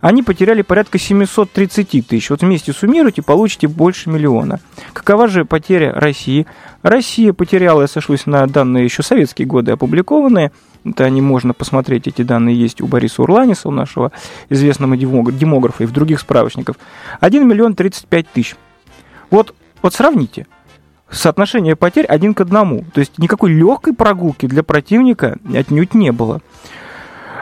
они 0.00 0.22
потеряли 0.22 0.62
порядка 0.62 0.98
730 0.98 2.06
тысяч. 2.06 2.30
Вот 2.30 2.42
вместе 2.42 2.72
суммируйте, 2.72 3.22
получите 3.22 3.68
больше 3.68 4.10
миллиона. 4.10 4.60
Какова 4.92 5.28
же 5.28 5.44
потеря 5.44 5.92
России? 5.92 6.46
Россия 6.82 7.32
потеряла, 7.32 7.82
я 7.82 7.88
сошлюсь 7.88 8.26
на 8.26 8.46
данные 8.46 8.84
еще 8.84 9.02
советские 9.02 9.46
годы 9.46 9.72
опубликованные, 9.72 10.52
это 10.84 11.04
они 11.04 11.20
можно 11.20 11.52
посмотреть, 11.52 12.08
эти 12.08 12.22
данные 12.22 12.58
есть 12.58 12.80
у 12.80 12.86
Бориса 12.86 13.22
Урланиса, 13.22 13.68
у 13.68 13.70
нашего 13.70 14.12
известного 14.48 14.96
демографа 14.96 15.84
и 15.84 15.86
в 15.86 15.92
других 15.92 16.20
справочников. 16.20 16.76
1 17.20 17.46
миллион 17.46 17.74
35 17.74 18.28
тысяч. 18.28 18.56
Вот, 19.30 19.54
вот 19.82 19.94
сравните. 19.94 20.46
Соотношение 21.10 21.76
потерь 21.76 22.06
один 22.06 22.34
к 22.34 22.40
одному. 22.40 22.84
То 22.94 23.00
есть 23.00 23.18
никакой 23.18 23.52
легкой 23.52 23.94
прогулки 23.94 24.46
для 24.46 24.62
противника 24.62 25.38
отнюдь 25.52 25.92
не 25.92 26.12
было. 26.12 26.40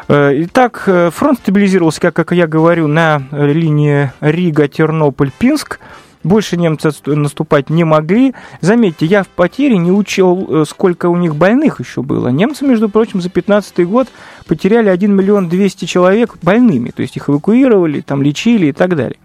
Э, 0.08 0.32
итак, 0.44 0.84
э, 0.86 1.10
фронт 1.10 1.38
стабилизировался, 1.38 2.00
как, 2.10 2.32
я 2.32 2.46
говорю, 2.46 2.86
на 2.86 3.22
линии 3.30 4.10
Рига-Тернополь-Пинск. 4.20 5.78
Больше 6.24 6.56
немцы 6.56 6.90
наступать 7.06 7.70
не 7.70 7.84
могли. 7.84 8.34
Заметьте, 8.60 9.06
я 9.06 9.22
в 9.22 9.28
потере 9.28 9.78
не 9.78 9.92
учил, 9.92 10.62
э, 10.62 10.64
сколько 10.66 11.06
у 11.10 11.16
них 11.16 11.36
больных 11.36 11.78
еще 11.80 12.02
было. 12.02 12.28
Немцы, 12.28 12.66
между 12.66 12.88
прочим, 12.88 13.20
за 13.20 13.28
15 13.28 13.86
год 13.86 14.08
потеряли 14.46 14.88
1 14.88 15.14
миллион 15.14 15.48
200 15.48 15.84
человек 15.84 16.36
больными. 16.42 16.90
То 16.90 17.02
есть 17.02 17.16
их 17.16 17.28
эвакуировали, 17.28 18.00
там 18.00 18.22
лечили 18.22 18.66
и 18.66 18.72
так 18.72 18.96
далее. 18.96 19.18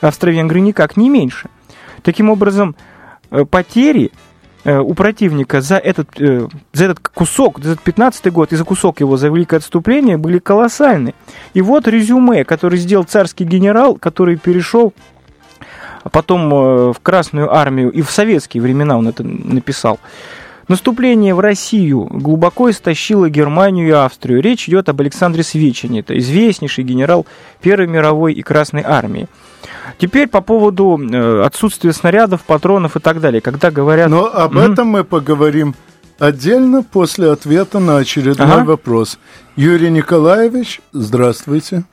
Австро-венгры 0.00 0.60
никак 0.60 0.96
не 0.96 1.08
меньше. 1.08 1.48
Таким 2.02 2.30
образом, 2.30 2.76
э, 3.30 3.44
потери 3.44 4.06
э, 4.06 4.10
у 4.64 4.94
противника 4.94 5.60
за 5.60 5.76
этот, 5.76 6.20
э, 6.20 6.48
за 6.72 6.84
этот 6.84 7.00
кусок, 7.08 7.60
за 7.60 7.72
этот 7.72 7.84
15 7.84 8.32
год 8.32 8.52
и 8.52 8.56
за 8.56 8.64
кусок 8.64 9.00
его 9.00 9.16
за 9.16 9.28
великое 9.28 9.56
отступление 9.56 10.16
были 10.16 10.38
колоссальны. 10.38 11.14
И 11.54 11.62
вот 11.62 11.86
резюме, 11.88 12.44
который 12.44 12.78
сделал 12.78 13.04
царский 13.04 13.44
генерал, 13.44 13.96
который 13.96 14.36
перешел 14.36 14.92
потом 16.10 16.48
в 16.92 16.96
Красную 17.02 17.54
армию, 17.54 17.90
и 17.90 18.02
в 18.02 18.10
советские 18.10 18.62
времена 18.62 18.96
он 18.96 19.08
это 19.08 19.22
написал. 19.22 19.98
Наступление 20.68 21.34
в 21.34 21.40
Россию 21.40 22.08
глубоко 22.10 22.68
истощило 22.68 23.30
Германию 23.30 23.88
и 23.88 23.90
Австрию. 23.90 24.42
Речь 24.42 24.68
идет 24.68 24.90
об 24.90 25.00
Александре 25.00 25.42
Свечине, 25.42 26.00
это 26.00 26.16
известнейший 26.18 26.84
генерал 26.84 27.26
Первой 27.62 27.86
мировой 27.86 28.34
и 28.34 28.42
Красной 28.42 28.82
армии. 28.82 29.28
Теперь 29.96 30.28
по 30.28 30.42
поводу 30.42 31.00
э, 31.00 31.42
отсутствия 31.42 31.92
снарядов, 31.92 32.42
патронов 32.42 32.96
и 32.96 33.00
так 33.00 33.20
далее. 33.20 33.40
Когда 33.40 33.70
говорят... 33.70 34.10
Но 34.10 34.26
об 34.26 34.56
mm-hmm. 34.56 34.72
этом 34.72 34.88
мы 34.88 35.04
поговорим 35.04 35.74
отдельно 36.18 36.82
после 36.82 37.30
ответа 37.30 37.78
на 37.78 37.96
очередной 37.96 38.46
ага. 38.46 38.64
вопрос. 38.64 39.18
Юрий 39.56 39.90
Николаевич, 39.90 40.80
здравствуйте. 40.92 41.84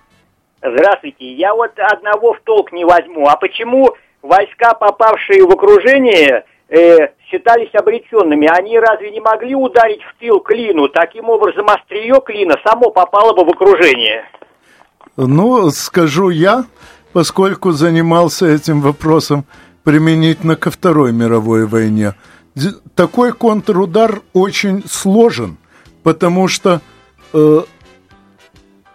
Здравствуйте. 0.62 1.32
Я 1.34 1.56
вот 1.56 1.72
одного 1.78 2.34
в 2.34 2.42
толк 2.44 2.72
не 2.74 2.84
возьму. 2.84 3.28
А 3.28 3.38
почему 3.38 3.96
войска, 4.22 4.74
попавшие 4.74 5.46
в 5.46 5.52
окружение, 5.52 6.44
э, 6.70 7.10
считались 7.30 7.74
обреченными? 7.74 8.48
Они 8.48 8.80
разве 8.80 9.12
не 9.12 9.20
могли 9.20 9.56
ударить 9.56 10.02
в 10.02 10.20
тыл 10.20 10.40
клину? 10.40 10.90
Таким 10.90 11.30
образом, 11.30 11.68
острие 11.70 12.20
клина 12.26 12.56
само 12.66 12.92
попало 12.92 13.34
бы 13.34 13.46
в 13.46 13.50
окружение. 13.50 14.26
Ну, 15.18 15.70
скажу 15.70 16.30
я, 16.30 16.66
поскольку 17.14 17.72
занимался 17.72 18.48
этим 18.48 18.82
вопросом 18.82 19.46
применительно 19.84 20.56
ко 20.56 20.72
Второй 20.72 21.14
мировой 21.14 21.66
войне. 21.66 22.16
Такой 22.96 23.32
контрудар 23.34 24.22
очень 24.34 24.84
сложен, 24.88 25.58
потому 26.04 26.48
что 26.48 26.82
э, 27.34 27.62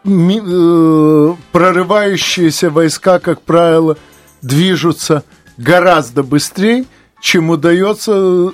ми, 0.05 0.41
э, 0.45 1.35
прорывающиеся 1.53 2.71
войска, 2.71 3.19
как 3.19 3.43
правило, 3.43 3.97
движутся 4.43 5.25
гораздо 5.57 6.23
быстрее, 6.23 6.85
чем 7.21 7.51
удается 7.51 8.53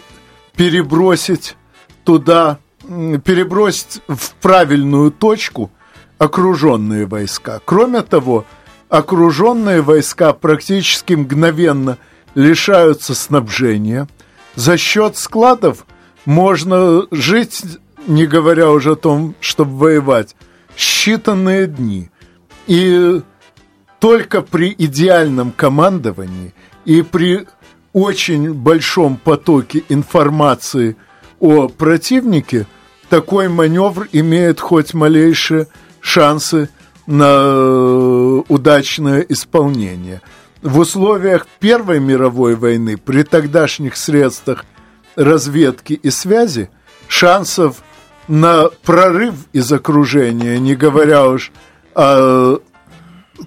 перебросить 0.57 1.57
туда, 2.05 2.59
перебросить 2.83 4.03
в 4.09 4.35
правильную 4.35 5.11
точку 5.11 5.71
окруженные 6.19 7.07
войска. 7.07 7.61
Кроме 7.65 8.03
того, 8.03 8.45
окруженные 8.89 9.83
войска 9.83 10.33
практически 10.33 11.15
мгновенно 11.15 11.99
лишаются 12.35 13.15
снабжения. 13.15 14.09
За 14.55 14.77
счет 14.77 15.17
складов 15.17 15.87
можно 16.25 17.07
жить, 17.11 17.63
не 18.07 18.27
говоря 18.27 18.71
уже 18.71 18.93
о 18.93 18.97
том, 18.97 19.35
чтобы 19.41 19.77
воевать, 19.77 20.37
считанные 20.77 21.67
дни. 21.67 22.11
И 22.67 23.21
только 24.01 24.43
при 24.43 24.75
идеальном 24.77 25.53
командовании 25.53 26.55
и 26.85 27.03
при 27.03 27.47
очень 27.97 28.53
большом 28.53 29.17
потоке 29.17 29.83
информации 29.89 30.97
о 31.41 31.69
противнике 31.69 32.67
такой 33.09 33.49
маневр 33.49 34.07
имеет 34.13 34.61
хоть 34.61 34.93
малейшие 34.93 35.69
шансы 36.01 36.69
на 37.07 37.25
э, 37.25 38.43
удачное 38.49 39.21
исполнение. 39.21 40.21
В 40.61 40.79
условиях 40.79 41.47
Первой 41.59 41.99
мировой 41.99 42.55
войны 42.55 42.99
при 42.99 43.23
тогдашних 43.23 43.97
средствах 43.97 44.67
разведки 45.15 45.95
и 45.95 46.11
связи 46.11 46.69
шансов 47.09 47.83
на 48.29 48.69
прорыв 48.85 49.37
из 49.55 49.73
окружения, 49.73 50.59
не 50.59 50.75
говоря 50.75 51.27
уж 51.27 51.51
о 51.95 52.59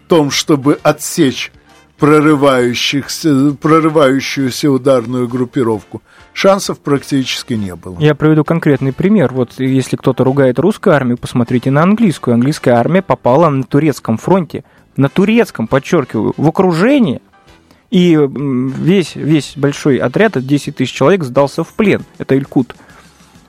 том, 0.07 0.31
чтобы 0.31 0.79
отсечь 0.81 1.51
прорывающихся, 1.99 3.55
прорывающуюся 3.61 4.71
ударную 4.71 5.27
группировку, 5.27 6.01
шансов 6.33 6.79
практически 6.79 7.53
не 7.53 7.75
было. 7.75 7.97
Я 7.99 8.15
приведу 8.15 8.43
конкретный 8.43 8.93
пример. 8.93 9.33
Вот 9.33 9.59
если 9.59 9.95
кто-то 9.95 10.23
ругает 10.23 10.59
русскую 10.59 10.95
армию, 10.95 11.17
посмотрите 11.17 11.71
на 11.71 11.83
английскую. 11.83 12.33
Английская 12.33 12.71
армия 12.71 13.01
попала 13.01 13.49
на 13.49 13.63
турецком 13.63 14.17
фронте, 14.17 14.63
на 14.95 15.09
турецком, 15.09 15.67
подчеркиваю, 15.67 16.33
в 16.37 16.47
окружение, 16.47 17.21
и 17.91 18.17
весь, 18.17 19.15
весь 19.15 19.53
большой 19.55 19.97
отряд, 19.97 20.37
от 20.37 20.45
10 20.45 20.75
тысяч 20.75 20.93
человек, 20.93 21.23
сдался 21.23 21.63
в 21.63 21.73
плен. 21.73 22.03
Это 22.17 22.35
Илькут. 22.35 22.75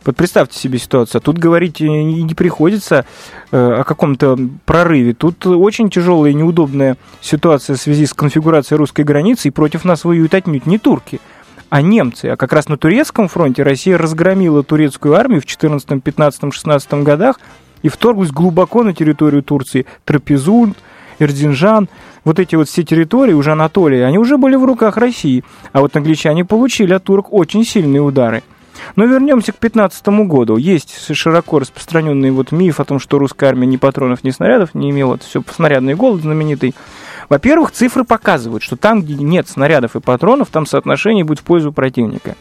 Вот 0.05 0.17
представьте 0.17 0.59
себе 0.59 0.79
ситуацию. 0.79 1.21
Тут 1.21 1.39
говорить 1.39 1.81
не 1.81 2.35
приходится 2.35 3.05
э, 3.51 3.81
о 3.81 3.85
каком-то 3.85 4.39
прорыве. 4.65 5.13
Тут 5.13 5.47
очень 5.47 5.91
тяжелая 5.91 6.31
и 6.33 6.35
неудобная 6.35 6.97
ситуация 7.21 7.77
в 7.77 7.81
связи 7.81 8.07
с 8.07 8.15
конфигурацией 8.15 8.79
русской 8.79 9.03
границы, 9.03 9.49
и 9.49 9.51
против 9.51 9.85
нас 9.85 10.05
воюют 10.05 10.33
отнюдь 10.33 10.67
не 10.67 10.79
турки, 10.79 11.21
а 11.69 11.83
немцы. 11.83 12.27
А 12.27 12.37
как 12.37 12.53
раз 12.53 12.69
на 12.69 12.79
турецком 12.79 13.29
фронте 13.29 13.63
Россия 13.63 13.99
разгромила 13.99 14.63
турецкую 14.63 15.17
армию 15.17 15.43
в 15.43 15.47
14, 15.47 16.03
15, 16.03 16.55
16 16.55 16.93
годах 16.95 17.39
и 17.83 17.89
вторглась 17.89 18.31
глубоко 18.31 18.83
на 18.83 18.95
территорию 18.95 19.43
Турции. 19.43 19.85
Трапезун, 20.07 20.75
Эрдинжан, 21.19 21.91
вот 22.25 22.39
эти 22.39 22.57
вот 22.57 22.69
все 22.69 22.85
территории, 22.85 23.35
уже 23.35 23.53
Анатолия, 23.53 24.07
они 24.07 24.19
уже 24.19 24.39
были 24.39 24.57
в 24.57 24.65
руках 24.65 24.97
России. 24.97 25.45
А 25.73 25.81
вот 25.81 25.95
англичане 25.95 26.47
получили 26.47 26.95
от 26.95 27.05
турок 27.05 27.33
очень 27.33 27.65
сильные 27.67 28.01
удары. 28.01 28.43
Но 28.97 29.05
вернемся 29.05 29.53
к 29.53 29.57
15 29.57 30.07
году. 30.27 30.57
Есть 30.57 31.15
широко 31.15 31.59
распространенный 31.59 32.31
вот 32.31 32.53
миф 32.53 32.81
о 32.81 32.85
том, 32.85 32.99
что 32.99 33.19
русская 33.19 33.47
армия 33.49 33.67
ни 33.67 33.77
патронов, 33.77 34.25
ни 34.25 34.31
снарядов 34.31 34.75
не 34.75 34.91
имела. 34.91 35.17
Это 35.17 35.25
все 35.25 35.43
снарядный 35.55 35.95
голод 35.95 36.23
знаменитый. 36.23 36.75
Во-первых, 37.29 37.71
цифры 37.71 38.05
показывают, 38.05 38.63
что 38.63 38.77
там, 38.77 39.03
где 39.03 39.15
нет 39.15 39.49
снарядов 39.49 39.97
и 39.97 40.01
патронов, 40.01 40.49
там 40.49 40.67
соотношение 40.67 41.25
будет 41.25 41.39
в 41.39 41.45
пользу 41.45 41.73
противника. 41.73 42.37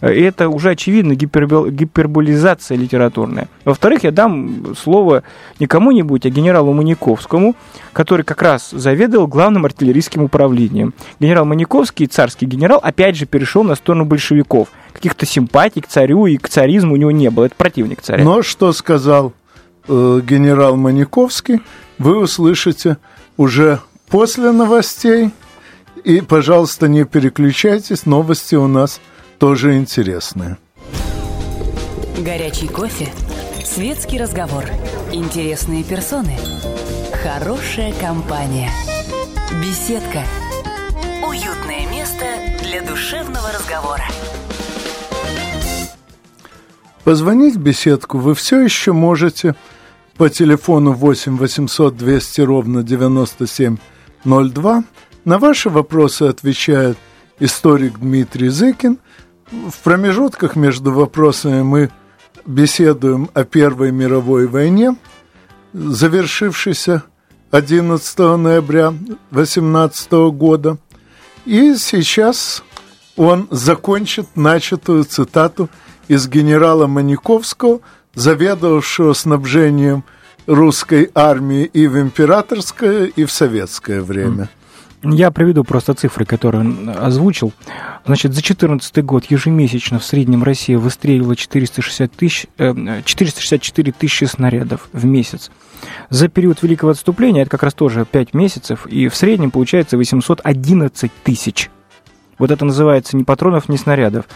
Это 0.00 0.48
уже 0.48 0.70
очевидно 0.70 1.14
гипербол, 1.14 1.68
гиперболизация 1.68 2.76
литературная. 2.76 3.48
Во-вторых, 3.64 4.04
я 4.04 4.10
дам 4.10 4.74
слово 4.76 5.22
не 5.58 5.66
кому-нибудь, 5.66 6.26
а 6.26 6.30
генералу 6.30 6.72
Маниковскому, 6.74 7.56
который 7.92 8.22
как 8.22 8.42
раз 8.42 8.70
заведовал 8.70 9.26
главным 9.26 9.64
артиллерийским 9.64 10.22
управлением. 10.22 10.92
Генерал 11.18 11.46
Маниковский, 11.46 12.06
царский 12.06 12.46
генерал, 12.46 12.78
опять 12.82 13.16
же 13.16 13.24
перешел 13.24 13.64
на 13.64 13.74
сторону 13.74 14.04
большевиков. 14.04 14.68
Каких-то 14.92 15.24
симпатий 15.24 15.80
к 15.80 15.86
царю 15.86 16.26
и 16.26 16.36
к 16.36 16.48
царизму 16.48 16.94
у 16.94 16.96
него 16.96 17.10
не 17.10 17.30
было. 17.30 17.46
Это 17.46 17.54
противник 17.56 18.02
царя. 18.02 18.22
Но 18.22 18.42
что 18.42 18.72
сказал 18.72 19.32
э, 19.88 20.20
генерал 20.22 20.76
Маниковский, 20.76 21.60
вы 21.98 22.18
услышите 22.18 22.98
уже 23.38 23.80
после 24.08 24.52
новостей. 24.52 25.30
И, 26.04 26.20
пожалуйста, 26.20 26.86
не 26.86 27.04
переключайтесь, 27.04 28.04
новости 28.04 28.56
у 28.56 28.66
нас– 28.66 29.00
тоже 29.38 29.76
интересное. 29.76 30.58
Горячий 32.18 32.68
кофе, 32.68 33.08
светский 33.64 34.18
разговор, 34.18 34.64
интересные 35.12 35.84
персоны, 35.84 36.36
хорошая 37.22 37.92
компания, 38.00 38.70
беседка, 39.60 40.24
уютное 41.26 41.86
место 41.90 42.24
для 42.62 42.82
душевного 42.82 43.52
разговора. 43.52 44.04
Позвонить 47.04 47.56
в 47.56 47.60
беседку 47.60 48.18
вы 48.18 48.34
все 48.34 48.62
еще 48.62 48.92
можете 48.92 49.54
по 50.16 50.30
телефону 50.30 50.92
8 50.92 51.36
800 51.36 51.96
200 51.96 52.40
ровно 52.40 52.82
9702. 52.82 54.84
На 55.24 55.38
ваши 55.38 55.68
вопросы 55.68 56.22
отвечает 56.22 56.96
историк 57.38 57.98
Дмитрий 57.98 58.48
Зыкин– 58.48 58.96
в 59.50 59.78
промежутках 59.82 60.56
между 60.56 60.92
вопросами 60.92 61.62
мы 61.62 61.90
беседуем 62.44 63.30
о 63.34 63.44
Первой 63.44 63.92
мировой 63.92 64.46
войне, 64.46 64.96
завершившейся 65.72 67.04
11 67.50 68.18
ноября 68.18 68.94
18 69.30 70.12
года. 70.32 70.78
И 71.44 71.76
сейчас 71.76 72.62
он 73.16 73.46
закончит 73.50 74.26
начатую 74.34 75.04
цитату 75.04 75.68
из 76.08 76.28
генерала 76.28 76.86
Маниковского, 76.86 77.80
заведовавшего 78.14 79.12
снабжением 79.12 80.04
русской 80.46 81.10
армии 81.14 81.64
и 81.64 81.86
в 81.86 81.98
императорское, 81.98 83.06
и 83.06 83.24
в 83.24 83.32
советское 83.32 84.00
время. 84.00 84.48
Я 85.02 85.30
приведу 85.30 85.62
просто 85.62 85.94
цифры, 85.94 86.24
которые 86.24 86.62
он 86.62 86.90
озвучил. 86.90 87.52
Значит, 88.06 88.32
за 88.32 88.40
2014 88.40 89.04
год 89.04 89.24
ежемесячно 89.26 89.98
в 89.98 90.04
среднем 90.04 90.42
Россия 90.42 90.78
выстреливала 90.78 91.36
460 91.36 92.12
тысяч, 92.12 92.46
э, 92.58 93.02
464 93.04 93.92
тысячи 93.92 94.24
снарядов 94.24 94.88
в 94.92 95.04
месяц. 95.04 95.50
За 96.08 96.28
период 96.28 96.62
Великого 96.62 96.92
отступления, 96.92 97.42
это 97.42 97.50
как 97.50 97.62
раз 97.62 97.74
тоже 97.74 98.06
5 98.10 98.34
месяцев, 98.34 98.86
и 98.86 99.08
в 99.08 99.14
среднем 99.14 99.50
получается 99.50 99.96
811 99.96 101.12
тысяч. 101.24 101.70
Вот 102.38 102.50
это 102.50 102.64
называется 102.64 103.16
ни 103.16 103.22
патронов, 103.22 103.68
ни 103.68 103.76
снарядов. 103.76 104.26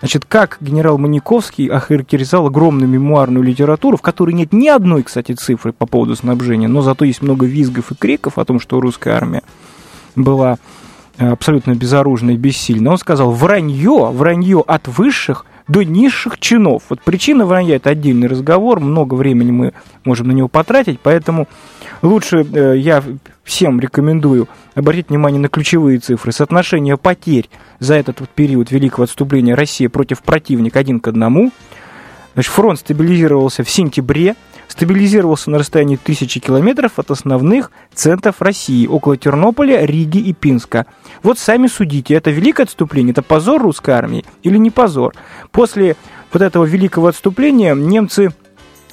Значит, 0.00 0.24
как 0.24 0.56
генерал 0.60 0.96
Маниковский 0.96 1.66
охарактеризовал 1.66 2.46
огромную 2.46 2.88
мемуарную 2.88 3.44
литературу, 3.44 3.96
в 3.96 4.02
которой 4.02 4.32
нет 4.32 4.52
ни 4.52 4.68
одной, 4.68 5.02
кстати, 5.02 5.32
цифры 5.32 5.72
по 5.72 5.86
поводу 5.86 6.16
снабжения, 6.16 6.68
но 6.68 6.80
зато 6.80 7.04
есть 7.04 7.20
много 7.20 7.44
визгов 7.46 7.92
и 7.92 7.94
криков 7.94 8.38
о 8.38 8.44
том, 8.44 8.60
что 8.60 8.80
русская 8.80 9.14
армия 9.14 9.42
была 10.16 10.58
э, 11.18 11.28
абсолютно 11.28 11.74
безоружна 11.74 12.30
и 12.30 12.36
бессильна. 12.36 12.90
Он 12.90 12.98
сказал, 12.98 13.32
вранье, 13.32 14.10
вранье 14.12 14.62
от 14.66 14.88
высших 14.88 15.46
до 15.70 15.84
низших 15.84 16.40
чинов. 16.40 16.82
Вот 16.88 17.00
причина 17.02 17.46
вранья– 17.46 17.76
это 17.76 17.90
отдельный 17.90 18.26
разговор, 18.26 18.80
много 18.80 19.14
времени 19.14 19.52
мы 19.52 19.72
можем 20.04 20.26
на 20.26 20.32
него 20.32 20.48
потратить, 20.48 20.98
поэтому 21.00 21.46
лучше 22.02 22.44
э, 22.52 22.76
я 22.76 23.04
всем 23.44 23.78
рекомендую 23.78 24.48
обратить 24.74 25.10
внимание 25.10 25.40
на 25.40 25.48
ключевые 25.48 26.00
цифры. 26.00 26.32
Соотношение 26.32 26.96
потерь 26.96 27.48
за 27.78 27.94
этот 27.94 28.20
вот 28.20 28.30
период 28.30 28.72
великого 28.72 29.04
отступления 29.04 29.54
России 29.54 29.86
против 29.86 30.22
противника 30.22 30.80
один 30.80 30.98
к 30.98 31.06
одному. 31.06 31.52
Значит, 32.34 32.52
фронт 32.52 32.78
стабилизировался 32.80 33.62
в 33.62 33.70
сентябре, 33.70 34.34
стабилизировался 34.70 35.50
на 35.50 35.58
расстоянии 35.58 35.96
тысячи 35.96 36.38
километров 36.38 36.92
от 36.98 37.10
основных 37.10 37.72
центров 37.92 38.40
России, 38.40 38.86
около 38.86 39.16
Тернополя, 39.16 39.84
Риги 39.84 40.18
и 40.18 40.32
Пинска. 40.32 40.86
Вот 41.24 41.40
сами 41.40 41.66
судите, 41.66 42.14
это 42.14 42.30
великое 42.30 42.62
отступление, 42.62 43.10
это 43.10 43.22
позор 43.22 43.60
русской 43.60 43.90
армии 43.90 44.24
или 44.44 44.58
не 44.58 44.70
позор? 44.70 45.14
После 45.50 45.96
вот 46.32 46.40
этого 46.40 46.64
великого 46.64 47.08
отступления 47.08 47.74
немцы 47.74 48.32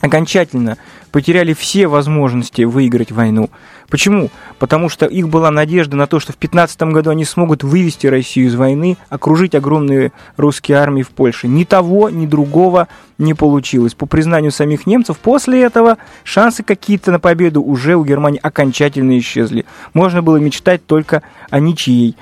окончательно 0.01 0.77
потеряли 1.12 1.53
все 1.53 1.88
возможности 1.88 2.63
выиграть 2.63 3.12
войну. 3.12 3.49
Почему? 3.89 4.29
Потому 4.60 4.89
что 4.89 5.05
их 5.05 5.29
была 5.29 5.49
надежда 5.49 5.95
на 5.95 6.07
то, 6.07 6.19
что 6.19 6.33
в 6.33 6.38
15 6.38 6.81
году 6.83 7.10
они 7.10 7.23
смогут 7.23 7.63
вывести 7.63 8.07
Россию 8.07 8.47
из 8.47 8.55
войны, 8.55 8.97
окружить 9.10 9.55
огромные 9.55 10.12
русские 10.36 10.77
армии 10.77 11.03
в 11.03 11.10
Польше. 11.10 11.47
Ни 11.47 11.63
того, 11.63 12.10
ни 12.10 12.25
другого 12.25 12.89
не 13.17 13.33
получилось. 13.33 13.93
По 13.93 14.05
признанию 14.05 14.51
самих 14.51 14.86
немцев, 14.86 15.17
после 15.17 15.63
этого 15.63 15.97
шансы 16.23 16.63
какие-то 16.63 17.12
на 17.12 17.19
победу 17.19 17.63
уже 17.63 17.95
у 17.95 18.03
Германии 18.03 18.39
окончательно 18.43 19.17
исчезли. 19.17 19.65
Можно 19.93 20.21
было 20.21 20.38
мечтать 20.38 20.86
только 20.86 21.23
о 21.49 21.60
ничьей. 21.60 22.15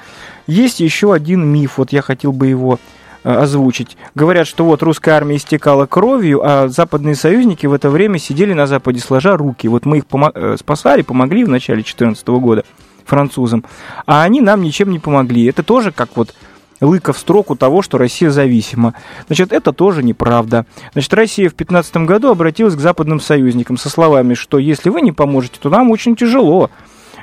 Есть 0.47 0.79
еще 0.79 1.13
один 1.13 1.45
миф, 1.45 1.79
вот 1.79 1.91
я 1.91 2.01
хотел 2.01 2.31
бы 2.31 2.47
его 2.47 2.79
озвучить. 3.25 3.97
Говорят, 4.13 4.47
что 4.47 4.63
вот 4.65 4.83
русская 4.83 5.11
армия 5.11 5.37
истекала 5.37 5.87
кровью, 5.87 6.41
а 6.43 6.67
западные 6.67 7.15
союзники 7.15 7.65
в 7.65 7.73
это 7.73 7.89
время 7.89 8.19
сидели 8.19 8.53
на 8.53 8.67
Западе 8.67 8.99
сложа 8.99 9.35
руки. 9.35 9.67
Вот 9.67 9.85
мы 9.85 9.97
их 9.97 10.05
помо- 10.05 10.31
э, 10.33 10.57
спасали, 10.59 11.01
помогли 11.01 11.43
в 11.43 11.49
начале 11.49 11.77
2014 11.77 12.39
года 12.39 12.63
французам, 13.03 13.63
а 14.05 14.23
они 14.23 14.41
нам 14.41 14.61
ничем 14.61 14.91
не 14.91 14.99
помогли. 14.99 15.45
Это 15.45 15.63
тоже 15.63 15.91
как 15.91 16.09
вот 16.15 16.33
лыка 16.81 17.13
в 17.13 17.17
строку 17.17 17.55
того, 17.55 17.81
что 17.81 17.97
Россия 17.97 18.29
зависима. 18.29 18.93
Значит, 19.27 19.51
это 19.53 19.71
тоже 19.73 20.03
неправда. 20.03 20.65
Значит, 20.93 21.13
Россия 21.13 21.47
в 21.49 21.55
2015 21.55 21.97
году 22.05 22.29
обратилась 22.29 22.75
к 22.75 22.79
западным 22.79 23.19
союзникам 23.19 23.77
со 23.77 23.89
словами, 23.89 24.33
что 24.33 24.59
если 24.59 24.89
вы 24.89 25.01
не 25.01 25.11
поможете, 25.11 25.59
то 25.59 25.69
нам 25.69 25.89
очень 25.89 26.15
тяжело. 26.15 26.69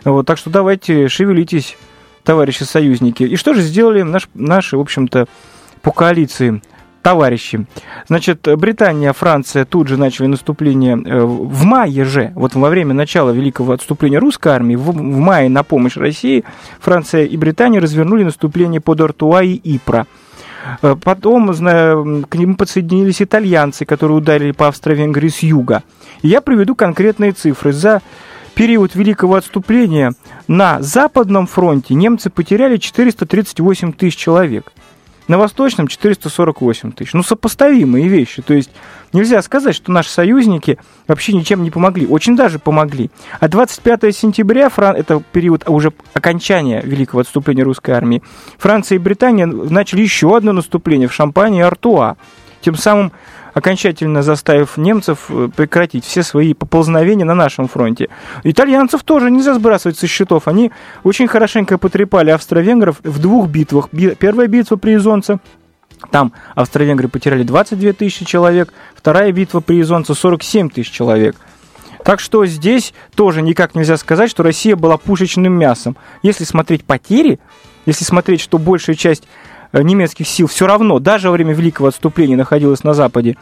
Вот, 0.04 0.26
так 0.26 0.38
что 0.38 0.50
давайте 0.50 1.08
шевелитесь, 1.08 1.76
товарищи 2.24 2.64
союзники. 2.64 3.22
И 3.22 3.36
что 3.36 3.54
же 3.54 3.62
сделали 3.62 4.02
наш, 4.02 4.28
наши, 4.34 4.76
в 4.76 4.80
общем-то, 4.80 5.26
по 5.82 5.92
коалиции 5.92 6.62
товарищи. 7.02 7.66
Значит, 8.06 8.48
Британия, 8.56 9.12
Франция 9.12 9.64
тут 9.64 9.88
же 9.88 9.96
начали 9.96 10.26
наступление 10.26 10.96
э, 10.96 11.20
в 11.20 11.64
мае 11.64 12.04
же, 12.04 12.32
вот 12.34 12.54
во 12.54 12.68
время 12.68 12.94
начала 12.94 13.30
великого 13.30 13.72
отступления 13.72 14.20
русской 14.20 14.52
армии, 14.52 14.76
в, 14.76 14.92
в 14.92 15.18
мае 15.18 15.48
на 15.50 15.64
помощь 15.64 15.96
России 15.96 16.44
Франция 16.80 17.24
и 17.24 17.36
Британия 17.36 17.80
развернули 17.80 18.24
наступление 18.24 18.80
под 18.80 19.00
Артуа 19.00 19.42
и 19.42 19.60
Ипра. 19.64 20.06
Э, 20.80 20.96
потом 21.02 21.52
к 21.52 22.34
ним 22.34 22.54
подсоединились 22.54 23.20
итальянцы, 23.20 23.84
которые 23.84 24.18
ударили 24.18 24.52
по 24.52 24.68
Австро-Венгрии 24.68 25.28
с 25.28 25.40
юга. 25.40 25.82
И 26.22 26.28
я 26.28 26.40
приведу 26.40 26.74
конкретные 26.74 27.32
цифры. 27.32 27.72
За 27.72 28.00
период 28.54 28.94
Великого 28.94 29.34
отступления 29.34 30.12
на 30.46 30.80
Западном 30.82 31.46
фронте 31.46 31.94
немцы 31.94 32.30
потеряли 32.30 32.76
438 32.76 33.92
тысяч 33.92 34.16
человек. 34.16 34.72
На 35.28 35.38
Восточном 35.38 35.86
448 35.86 36.92
тысяч. 36.92 37.12
Ну, 37.12 37.22
сопоставимые 37.22 38.08
вещи. 38.08 38.42
То 38.42 38.54
есть 38.54 38.70
нельзя 39.12 39.40
сказать, 39.42 39.74
что 39.74 39.92
наши 39.92 40.10
союзники 40.10 40.78
вообще 41.06 41.32
ничем 41.32 41.62
не 41.62 41.70
помогли. 41.70 42.06
Очень 42.06 42.36
даже 42.36 42.58
помогли. 42.58 43.10
А 43.38 43.48
25 43.48 44.14
сентября, 44.16 44.70
это 44.76 45.22
период 45.32 45.68
уже 45.68 45.92
окончания 46.14 46.82
великого 46.82 47.20
отступления 47.20 47.64
русской 47.64 47.92
армии, 47.92 48.22
Франция 48.58 48.96
и 48.96 48.98
Британия 48.98 49.46
начали 49.46 50.02
еще 50.02 50.36
одно 50.36 50.52
наступление 50.52 51.08
в 51.08 51.14
Шампании 51.14 51.60
и 51.60 51.62
Артуа. 51.62 52.16
Тем 52.60 52.76
самым 52.76 53.12
окончательно 53.54 54.22
заставив 54.22 54.76
немцев 54.76 55.26
э, 55.28 55.48
прекратить 55.54 56.04
все 56.04 56.22
свои 56.22 56.54
поползновения 56.54 57.24
на 57.24 57.34
нашем 57.34 57.68
фронте. 57.68 58.08
Итальянцев 58.44 59.02
тоже 59.02 59.30
нельзя 59.30 59.54
сбрасывать 59.54 59.98
со 59.98 60.06
счетов. 60.06 60.48
Они 60.48 60.72
очень 61.04 61.28
хорошенько 61.28 61.78
потрепали 61.78 62.30
австро-венгров 62.30 63.00
в 63.02 63.18
двух 63.18 63.48
битвах. 63.48 63.88
Первая 63.90 64.48
битва 64.48 64.76
при 64.76 64.96
Изонце, 64.96 65.38
там 66.10 66.32
австро-венгры 66.54 67.08
потеряли 67.08 67.42
22 67.42 67.92
тысячи 67.92 68.24
человек, 68.24 68.72
вторая 68.94 69.32
битва 69.32 69.60
при 69.60 69.80
Изонце 69.80 70.14
47 70.14 70.70
тысяч 70.70 70.90
человек. 70.90 71.36
Так 72.04 72.18
что 72.18 72.44
здесь 72.46 72.94
тоже 73.14 73.42
никак 73.42 73.74
нельзя 73.74 73.96
сказать, 73.96 74.30
что 74.30 74.42
Россия 74.42 74.74
была 74.74 74.96
пушечным 74.96 75.52
мясом. 75.52 75.96
Если 76.22 76.44
смотреть 76.44 76.84
потери, 76.84 77.38
если 77.86 78.04
смотреть, 78.04 78.40
что 78.40 78.58
большая 78.58 78.96
часть 78.96 79.24
немецких 79.72 80.26
сил 80.26 80.46
все 80.46 80.66
равно, 80.66 80.98
даже 80.98 81.28
во 81.28 81.32
время 81.32 81.54
Великого 81.54 81.88
отступления 81.88 82.36
находилась 82.36 82.84
на 82.84 82.94
Западе, 82.94 83.36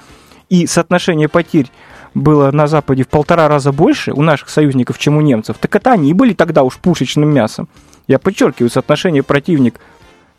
и 0.49 0.66
соотношение 0.66 1.29
потерь 1.29 1.71
было 2.14 2.51
на 2.51 2.66
Западе 2.66 3.05
в 3.05 3.09
полтора 3.09 3.49
раза 3.49 3.73
больше 3.73 4.12
у 4.12 4.23
наших 4.23 4.49
союзников, 4.49 4.99
чем 4.99 5.16
у 5.16 5.21
немцев, 5.21 5.57
так 5.61 5.75
это 5.75 5.93
они 5.93 6.12
были 6.14 6.35
тогда 6.35 6.62
уж 6.62 6.77
пушечным 6.77 7.33
мясом. 7.33 7.69
Я 8.07 8.19
подчеркиваю, 8.19 8.71
соотношение 8.71 9.23
противник, 9.23 9.81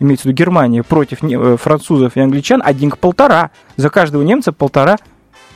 имеется 0.02 0.24
в 0.24 0.26
виду 0.26 0.38
Германия, 0.38 0.84
против 0.84 1.24
э, 1.24 1.58
французов 1.58 2.18
и 2.18 2.20
англичан 2.20 2.62
один 2.64 2.90
к 2.90 2.98
полтора. 2.98 3.52
За 3.78 3.90
каждого 3.90 4.24
немца 4.24 4.52
полтора 4.52 4.98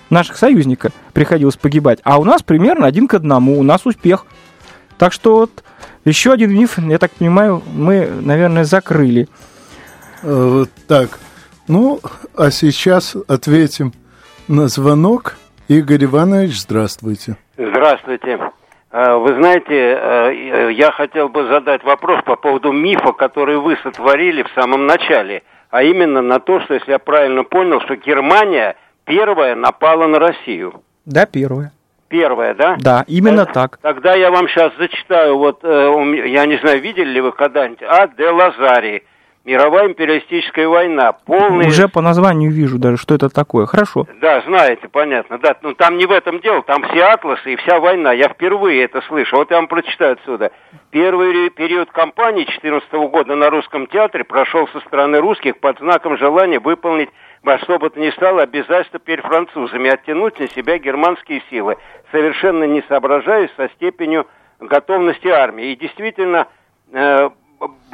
наших 0.10 0.38
союзника 0.38 0.92
приходилось 1.14 1.58
погибать. 1.58 2.00
А 2.04 2.20
у 2.20 2.24
нас 2.24 2.44
примерно 2.44 2.86
один 2.86 3.08
к 3.08 3.16
одному, 3.16 3.60
у 3.60 3.64
нас 3.64 3.86
успех. 3.86 4.26
Так 4.98 5.12
что 5.12 5.36
вот 5.36 5.64
еще 6.06 6.32
один 6.32 6.54
миф, 6.54 6.78
я 6.78 6.98
так 7.00 7.12
понимаю, 7.12 7.62
мы, 7.74 8.08
наверное, 8.22 8.64
закрыли. 8.64 9.28
Э, 10.28 10.64
так, 10.88 11.20
ну, 11.68 12.00
а 12.36 12.50
сейчас 12.50 13.16
ответим 13.28 13.94
на 14.48 14.68
звонок. 14.68 15.36
Игорь 15.68 16.06
Иванович, 16.06 16.62
здравствуйте. 16.62 17.38
Здравствуйте. 17.58 18.40
Э, 18.92 19.18
вы 19.18 19.36
знаете, 19.36 19.66
э, 19.70 20.72
я 20.74 20.92
хотел 20.92 21.30
бы 21.30 21.46
задать 21.46 21.84
вопрос 21.84 22.24
по 22.26 22.36
поводу 22.38 22.72
мифа, 22.72 23.12
который 23.12 23.58
вы 23.58 23.78
сотворили 23.84 24.42
в 24.42 24.50
самом 24.56 24.88
начале, 24.88 25.44
а 25.70 25.84
именно 25.84 26.24
на 26.24 26.40
то, 26.40 26.60
что, 26.62 26.74
если 26.74 26.92
я 26.92 27.00
правильно 27.00 27.44
понял, 27.44 27.80
что 27.82 27.96
Германия 27.96 28.76
первая 29.04 29.54
напала 29.54 30.08
на 30.08 30.18
Россию. 30.18 30.82
Да, 31.06 31.28
первая. 31.28 31.72
Первая, 32.08 32.56
да? 32.56 32.78
Да, 32.80 33.04
именно 33.08 33.46
так. 33.46 33.78
Тогда 33.82 34.16
я 34.16 34.32
вам 34.32 34.48
сейчас 34.48 34.72
зачитаю, 34.80 35.38
вот, 35.38 35.64
я 35.64 36.46
не 36.46 36.58
знаю, 36.58 36.82
видели 36.82 37.10
ли 37.10 37.22
вы 37.22 37.32
когда-нибудь, 37.32 37.84
а 37.84 38.08
де 38.08 38.28
Лазари– 38.28 39.04
Мировая 39.46 39.90
империалистическая 39.90 40.68
война. 40.68 41.12
Полный... 41.14 41.68
Уже 41.68 41.88
по 41.88 42.02
названию 42.02 42.52
вижу 42.52 42.80
даже, 42.80 42.98
что 42.98 43.14
это 43.14 43.30
такое. 43.30 43.68
Хорошо. 43.68 44.08
Да, 44.20 44.42
знаете, 44.42 44.88
понятно. 44.90 45.38
Да, 45.38 45.56
ну 45.62 45.76
там 45.76 45.98
не 45.98 46.08
в 46.08 46.12
этом 46.12 46.40
дело, 46.40 46.64
там 46.64 46.82
все 46.84 47.04
атласы 47.04 47.54
и 47.54 47.56
вся 47.58 47.80
война. 47.80 48.12
Я 48.12 48.30
впервые 48.30 48.84
это 48.84 49.02
слышу. 49.02 49.36
Вот 49.36 49.52
я 49.52 49.58
вам 49.58 49.68
прочитаю 49.68 50.14
отсюда. 50.14 50.52
Первый 50.90 51.52
период 51.52 51.92
кампании 51.92 52.46
14 52.46 52.92
года 52.92 53.36
на 53.36 53.52
русском 53.52 53.86
театре 53.86 54.24
прошел 54.24 54.68
со 54.70 54.80
стороны 54.80 55.20
русских 55.20 55.60
под 55.60 55.78
знаком 55.78 56.18
желания 56.18 56.60
выполнить 56.60 57.10
во 57.44 57.60
что 57.60 57.78
бы 57.78 57.92
то 57.92 58.00
ни 58.00 58.10
стало 58.10 58.42
обязательство 58.42 58.98
перед 58.98 59.24
французами, 59.24 59.94
оттянуть 59.94 60.40
на 60.40 60.48
себя 60.50 60.80
германские 60.80 61.44
силы, 61.52 61.78
совершенно 62.12 62.64
не 62.64 62.82
соображаясь 62.88 63.52
со 63.56 63.70
степенью 63.76 64.26
готовности 64.60 65.28
армии. 65.28 65.72
И 65.72 65.76
действительно, 65.76 66.48
э, 66.92 67.30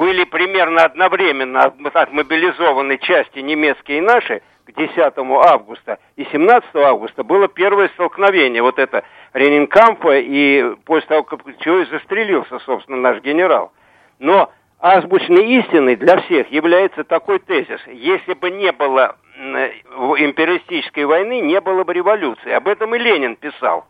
были 0.02 0.24
примерно 0.24 0.82
одновременно 0.82 1.62
отмобилизованы 1.62 2.98
части 2.98 3.38
немецкие 3.38 3.98
и 3.98 4.00
наши 4.00 4.42
к 4.66 4.72
10 4.74 4.98
августа, 4.98 6.00
и 6.16 6.24
17 6.24 6.74
августа 6.74 7.22
было 7.22 7.46
первое 7.46 7.86
столкновение, 7.90 8.62
вот 8.62 8.80
это 8.80 9.04
Ренинкампа, 9.32 10.18
и 10.18 10.74
после 10.86 11.06
того, 11.06 11.22
как 11.22 11.46
и 11.46 11.84
застрелился, 11.84 12.58
собственно, 12.66 12.98
наш 12.98 13.22
генерал. 13.22 13.70
Но 14.18 14.50
азбучной 14.80 15.60
истиной 15.60 15.94
для 15.94 16.20
всех 16.22 16.50
является 16.50 17.04
такой 17.04 17.38
тезис. 17.38 17.80
Если 17.86 18.34
бы 18.34 18.50
не 18.50 18.72
было 18.72 19.14
империалистической 19.36 21.04
войны, 21.04 21.42
не 21.42 21.60
было 21.60 21.84
бы 21.84 21.94
революции. 21.94 22.50
Об 22.50 22.66
этом 22.66 22.92
и 22.96 22.98
Ленин 22.98 23.36
писал. 23.36 23.86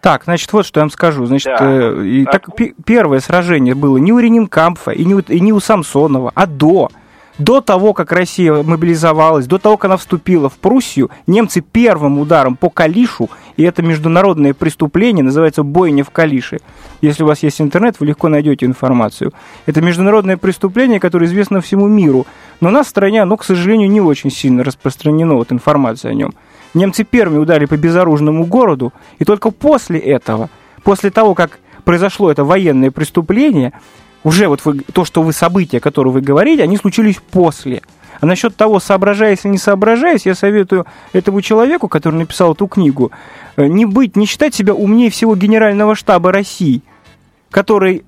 Так, 0.00 0.24
значит, 0.24 0.52
вот 0.52 0.66
что 0.66 0.80
я 0.80 0.82
вам 0.82 0.90
скажу. 0.90 1.26
Значит, 1.26 1.52
да. 1.58 1.58
э, 1.60 2.04
и, 2.04 2.24
так, 2.24 2.48
первое 2.84 3.20
сражение 3.20 3.74
было 3.74 3.96
не 3.96 4.12
у 4.12 4.18
Ренинкампфа 4.18 4.90
и 4.90 5.04
не 5.04 5.14
у, 5.14 5.20
и 5.20 5.40
не 5.40 5.52
у 5.52 5.60
Самсонова, 5.60 6.32
а 6.34 6.46
до. 6.46 6.90
До 7.38 7.62
того, 7.62 7.94
как 7.94 8.12
Россия 8.12 8.52
мобилизовалась, 8.52 9.46
до 9.46 9.58
того, 9.58 9.78
как 9.78 9.86
она 9.86 9.96
вступила 9.96 10.50
в 10.50 10.58
Пруссию, 10.58 11.10
немцы 11.26 11.62
первым 11.62 12.18
ударом 12.18 12.56
по 12.56 12.68
Калишу, 12.68 13.30
и 13.56 13.62
это 13.62 13.82
международное 13.82 14.52
преступление, 14.52 15.24
называется 15.24 15.62
бойня 15.62 16.04
в 16.04 16.10
Калише. 16.10 16.58
Если 17.00 17.22
у 17.22 17.26
вас 17.26 17.42
есть 17.42 17.60
интернет, 17.60 17.98
вы 17.98 18.06
легко 18.06 18.28
найдете 18.28 18.66
информацию. 18.66 19.32
Это 19.64 19.80
международное 19.80 20.36
преступление, 20.36 21.00
которое 21.00 21.24
известно 21.24 21.62
всему 21.62 21.88
миру. 21.88 22.26
Но 22.60 22.68
у 22.68 22.72
нас 22.72 22.86
в 22.86 22.90
стране 22.90 23.22
оно, 23.22 23.38
к 23.38 23.44
сожалению, 23.44 23.90
не 23.90 24.02
очень 24.02 24.30
сильно 24.30 24.62
распространено, 24.62 25.34
вот 25.34 25.52
информация 25.52 26.10
о 26.10 26.14
нем. 26.14 26.34
Немцы 26.74 27.04
первыми 27.04 27.38
ударили 27.38 27.66
по 27.66 27.76
безоружному 27.76 28.46
городу, 28.46 28.92
и 29.18 29.24
только 29.24 29.50
после 29.50 29.98
этого, 29.98 30.48
после 30.82 31.10
того, 31.10 31.34
как 31.34 31.58
произошло 31.84 32.30
это 32.30 32.44
военное 32.44 32.90
преступление, 32.90 33.72
уже 34.24 34.48
вот 34.48 34.64
вы, 34.64 34.80
то, 34.92 35.04
что 35.04 35.22
вы 35.22 35.32
события, 35.32 35.80
которые 35.80 36.12
вы 36.12 36.20
говорите, 36.20 36.62
они 36.62 36.76
случились 36.76 37.16
после. 37.30 37.82
А 38.20 38.26
насчет 38.26 38.54
того, 38.56 38.78
соображаясь 38.78 39.40
или 39.44 39.52
не 39.52 39.58
соображаясь, 39.58 40.26
я 40.26 40.34
советую 40.34 40.86
этому 41.12 41.40
человеку, 41.40 41.88
который 41.88 42.16
написал 42.16 42.52
эту 42.52 42.68
книгу, 42.68 43.10
э, 43.56 43.66
не 43.66 43.84
быть, 43.84 44.16
не 44.16 44.26
считать 44.26 44.54
себя 44.54 44.74
умнее 44.74 45.10
всего 45.10 45.34
Генерального 45.34 45.96
штаба 45.96 46.30
России, 46.30 46.82
который 47.50 48.04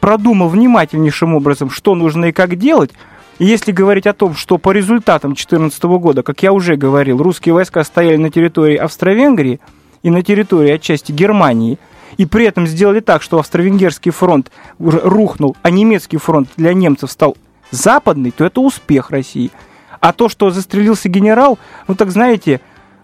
продумал 0.00 0.48
внимательнейшим 0.48 1.34
образом, 1.34 1.70
что 1.70 1.94
нужно 1.94 2.26
и 2.26 2.32
как 2.32 2.56
делать, 2.56 2.90
и 3.38 3.44
если 3.44 3.72
говорить 3.72 4.06
о 4.06 4.12
том, 4.12 4.34
что 4.34 4.58
по 4.58 4.70
результатам 4.70 5.30
2014 5.30 5.82
года, 5.84 6.22
как 6.22 6.42
я 6.42 6.52
уже 6.52 6.76
говорил, 6.76 7.18
русские 7.18 7.54
войска 7.54 7.82
стояли 7.82 8.16
на 8.16 8.30
территории 8.30 8.76
Австро-Венгрии 8.76 9.60
и 10.02 10.10
на 10.10 10.22
территории 10.22 10.70
отчасти 10.70 11.10
Германии, 11.10 11.78
и 12.16 12.26
при 12.26 12.46
этом 12.46 12.66
сделали 12.66 13.00
так, 13.00 13.22
что 13.22 13.38
Австро-Венгерский 13.38 14.10
фронт 14.10 14.52
рухнул, 14.78 15.56
а 15.62 15.70
немецкий 15.70 16.16
фронт 16.16 16.48
для 16.56 16.72
немцев 16.72 17.10
стал 17.10 17.36
западный, 17.72 18.30
то 18.30 18.44
это 18.44 18.60
успех 18.60 19.10
России. 19.10 19.50
А 19.98 20.12
то, 20.12 20.28
что 20.28 20.50
застрелился 20.50 21.08
генерал, 21.08 21.58
ну 21.88 21.96
так 21.96 22.10
знаете, 22.10 22.60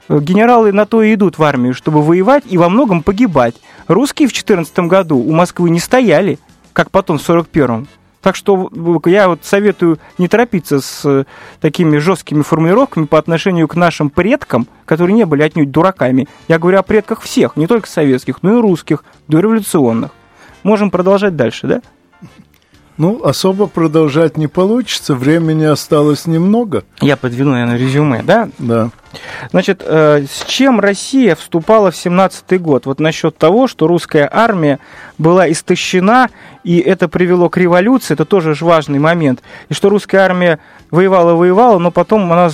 генералы 0.09 0.73
на 0.73 0.87
то 0.87 1.03
и 1.03 1.15
идут 1.15 1.39
в 1.39 1.43
армию, 1.43 1.75
чтобы 1.75 2.03
воевать 2.03 2.45
и 2.49 2.57
во 2.57 2.69
многом 2.69 3.03
погибать. 3.03 3.57
Русские 3.89 4.29
в 4.29 4.33
2014 4.33 4.79
году 4.81 5.19
у 5.19 5.33
Москвы 5.33 5.71
не 5.71 5.81
стояли, 5.81 6.39
как 6.73 6.93
потом 6.93 7.19
в 7.19 7.29
1941 7.29 7.89
так 8.23 8.37
что 8.37 8.71
я 9.07 9.29
вот 9.29 9.41
советую 9.45 9.99
не 10.19 10.29
торопиться 10.29 10.81
с 10.81 11.05
э, 11.05 11.25
такими 11.61 11.99
жесткими 11.99 12.43
формулировками 12.43 13.07
по 13.07 13.19
отношению 13.19 13.69
к 13.69 13.77
нашим 13.77 14.11
предкам, 14.11 14.67
которые 14.85 15.15
не 15.15 15.25
были 15.25 15.43
отнюдь 15.43 15.71
дураками. 15.71 16.29
Я 16.49 16.59
говорю 16.59 16.79
о 16.79 16.83
предках 16.83 17.23
всех, 17.23 17.57
не 17.57 17.67
только 17.67 17.89
советских, 17.89 18.43
но 18.43 18.59
и 18.59 18.61
русских, 18.61 19.05
дореволюционных. 19.29 20.11
Можем 20.63 20.91
продолжать 20.91 21.37
дальше, 21.37 21.67
да? 21.67 21.83
Ну, 23.01 23.25
особо 23.25 23.67
продолжать 23.67 24.37
не 24.37 24.47
получится, 24.47 25.15
времени 25.15 25.65
осталось 25.65 26.27
немного. 26.27 26.85
Я 27.01 27.17
подвину, 27.17 27.53
наверное, 27.53 27.79
резюме, 27.79 28.23
да? 28.23 28.51
Да. 28.59 28.91
Значит, 29.53 29.83
э, 29.83 30.27
с 30.31 30.45
чем 30.45 30.81
Россия 30.81 31.35
вступала 31.35 31.91
в 31.91 31.95
17-й 31.95 32.59
год? 32.59 32.85
Вот 32.85 33.01
насчет 33.01 33.39
того, 33.39 33.69
что 33.69 33.87
русская 33.87 34.29
армия 34.31 34.81
была 35.17 35.51
истощена, 35.51 36.29
и 36.63 36.79
это 36.79 37.09
привело 37.09 37.49
к 37.49 37.57
революции, 37.57 38.13
это 38.13 38.27
тоже 38.27 38.55
же 38.55 38.67
важный 38.67 38.99
момент. 38.99 39.41
И 39.71 39.73
что 39.73 39.89
русская 39.89 40.19
армия 40.19 40.59
воевала-воевала, 40.91 41.79
но 41.79 41.91
потом 41.91 42.31
она 42.31 42.51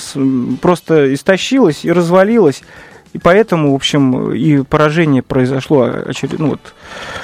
просто 0.63 1.13
истощилась 1.13 1.85
и 1.85 1.91
развалилась. 1.91 2.63
И 3.17 3.19
поэтому, 3.19 3.73
в 3.73 3.75
общем, 3.75 4.35
и 4.35 4.63
поражение 4.63 5.23
произошло 5.23 5.89
очеред... 6.07 6.39
ну, 6.39 6.51
вот, 6.51 6.75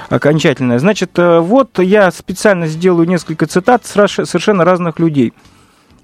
окончательное. 0.08 0.78
Значит, 0.78 1.18
э, 1.18 1.38
вот 1.40 1.78
я 1.80 2.10
специально 2.10 2.66
сделаю 2.66 3.06
несколько 3.06 3.44
цитат 3.44 3.84
совершенно 3.84 4.64
разных 4.64 4.98
людей. 4.98 5.34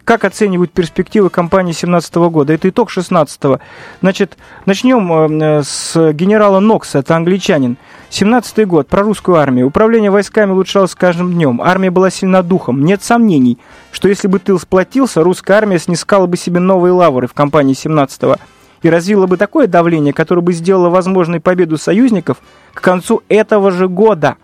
Как 0.04 0.24
оценивают 0.24 0.72
перспективы 0.72 1.30
кампании 1.30 1.72
2017 1.72 2.14
года? 2.16 2.52
Это 2.52 2.68
итог 2.68 2.90
16 2.90 3.40
-го. 3.40 3.60
Значит, 4.02 4.36
начнем 4.66 5.40
э, 5.40 5.62
с 5.64 6.12
генерала 6.12 6.60
Нокса, 6.60 6.98
это 6.98 7.16
англичанин. 7.16 7.78
17 8.10 8.66
год, 8.66 8.88
про 8.88 9.00
русскую 9.04 9.38
армию. 9.38 9.68
Управление 9.68 10.10
войсками 10.10 10.52
улучшалось 10.52 10.90
с 10.90 10.94
каждым 10.94 11.32
днем. 11.32 11.62
Армия 11.62 11.90
была 11.90 12.10
сильна 12.10 12.42
духом. 12.42 12.84
Нет 12.84 13.02
сомнений, 13.02 13.56
что 13.90 14.06
если 14.06 14.28
бы 14.28 14.38
тыл 14.38 14.60
сплотился, 14.60 15.22
русская 15.22 15.54
армия 15.54 15.78
снискала 15.78 16.26
бы 16.26 16.36
себе 16.36 16.60
новые 16.60 16.92
лавры 16.92 17.26
в 17.26 17.32
кампании 17.32 17.72
17 17.72 18.22
-го 18.24 18.38
и 18.82 18.90
развила 18.90 19.26
бы 19.26 19.36
такое 19.36 19.66
давление, 19.66 20.12
которое 20.12 20.40
бы 20.40 20.52
сделало 20.52 20.88
возможной 20.88 21.40
победу 21.40 21.78
союзников 21.78 22.38
к 22.74 22.80
концу 22.80 23.22
этого 23.28 23.70
же 23.70 23.88
года. 23.88 24.36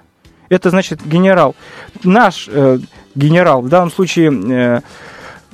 Это 0.49 0.70
значит 0.70 1.01
генерал. 1.05 1.55
Наш 2.03 2.49
э, 2.51 2.78
генерал, 3.14 3.62
в 3.62 3.68
данном 3.68 3.91
случае, 3.91 4.32
э, 4.32 4.80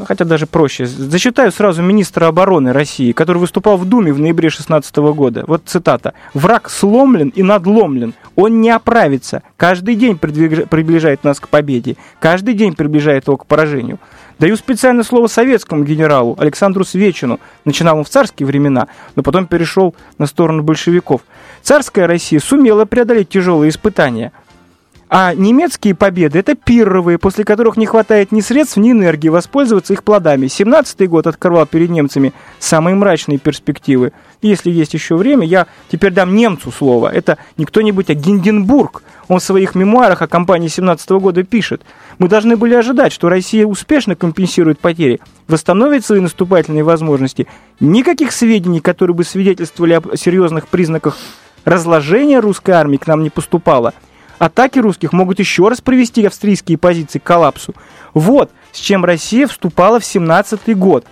хотя 0.05 0.25
даже 0.25 0.47
проще, 0.47 0.87
зачитаю 0.87 1.53
сразу 1.53 1.83
министра 1.83 2.27
обороны 2.27 2.73
России, 2.73 3.13
который 3.13 3.39
выступал 3.39 3.77
в 3.77 3.85
Думе 3.85 4.13
в 4.13 4.19
ноябре 4.19 4.49
2016 4.49 4.97
года. 5.15 5.45
Вот 5.47 5.63
цитата. 5.67 6.15
«Враг 6.35 6.69
сломлен 6.69 7.29
и 7.29 7.43
надломлен. 7.43 8.15
Он 8.37 8.61
не 8.61 8.71
оправится. 8.71 9.43
Каждый 9.57 9.95
день 9.95 10.19
приближает 10.19 11.25
нас 11.25 11.39
к 11.41 11.49
победе. 11.49 11.97
Каждый 12.19 12.55
день 12.55 12.75
приближает 12.75 13.27
его 13.27 13.37
к 13.37 13.47
поражению. 13.47 13.99
Даю 14.41 14.57
специальное 14.57 15.05
слово 15.05 15.27
советскому 15.27 15.85
генералу 15.85 16.35
Александру 16.39 16.83
Свечину. 16.83 17.39
Начинал 17.67 17.99
он 17.99 18.05
в 18.05 18.09
царские 18.09 18.47
времена, 18.47 18.89
но 19.15 19.23
потом 19.23 19.47
перешел 19.47 19.95
на 20.17 20.25
сторону 20.25 20.63
большевиков. 20.63 21.21
Царская 21.61 22.07
Россия 22.07 22.41
сумела 22.41 22.87
преодолеть 22.87 23.29
тяжелые 23.29 23.69
испытания. 23.69 24.33
А 25.13 25.35
немецкие 25.35 25.97
победы– 25.97 26.39
это 26.41 26.55
пирровые, 26.55 27.19
после 27.19 27.43
которых 27.45 27.77
не 27.77 27.85
хватает 27.85 28.31
ни 28.31 28.41
средств, 28.41 28.77
ни 28.77 28.93
энергии 28.93 29.29
воспользоваться 29.29 29.93
их 29.93 30.05
плодами. 30.05 30.47
17-й 30.47 31.09
год 31.09 31.27
открывал 31.27 31.67
перед 31.67 31.91
немцами 31.91 32.33
самые 32.61 32.95
мрачные 32.95 33.39
перспективы. 33.39 34.13
Если 34.41 34.71
есть 34.71 34.95
еще 34.95 35.17
время, 35.17 35.45
я 35.45 35.67
теперь 35.91 36.13
дам 36.13 36.37
немцу 36.37 36.71
слово. 36.71 37.09
Это 37.13 37.39
не 37.57 37.65
кто-нибудь, 37.65 38.09
а 38.09 38.15
Гинденбург. 38.15 39.03
Он 39.27 39.41
в 39.41 39.43
своих 39.43 39.75
мемуарах 39.75 40.23
о 40.23 40.29
кампании 40.29 40.69
17 40.69 41.11
-го 41.11 41.19
года 41.19 41.43
пишет. 41.43 41.83
Мы 42.19 42.29
должны 42.29 42.57
были 42.57 42.75
ожидать, 42.75 43.13
что 43.13 43.29
Россия 43.29 43.67
успешно 43.67 44.15
компенсирует 44.15 44.79
потери, 44.79 45.19
восстановит 45.49 46.05
свои 46.05 46.21
наступательные 46.21 46.85
возможности. 46.85 47.49
Никаких 47.81 48.31
сведений, 48.31 48.79
которые 48.79 49.17
бы 49.17 49.25
свидетельствовали 49.25 49.95
о 49.95 50.17
серьезных 50.17 50.69
признаках 50.69 51.17
разложения 51.65 52.39
русской 52.39 52.71
армии 52.71 52.97
к 52.97 53.09
нам 53.09 53.25
не 53.25 53.31
поступало– 53.31 53.93
Атаки 54.41 54.79
русских 54.79 55.13
могут 55.13 55.39
еще 55.39 55.69
раз 55.69 55.83
привести 55.83 56.25
австрийские 56.25 56.79
позиции 56.79 57.19
к 57.19 57.23
коллапсу. 57.23 57.75
Вот 58.15 58.51
с 58.73 58.79
чем 58.79 59.05
Россия 59.05 59.47
вступала 59.47 60.01
в 60.01 60.05
17 60.05 60.75
год. 60.79 61.05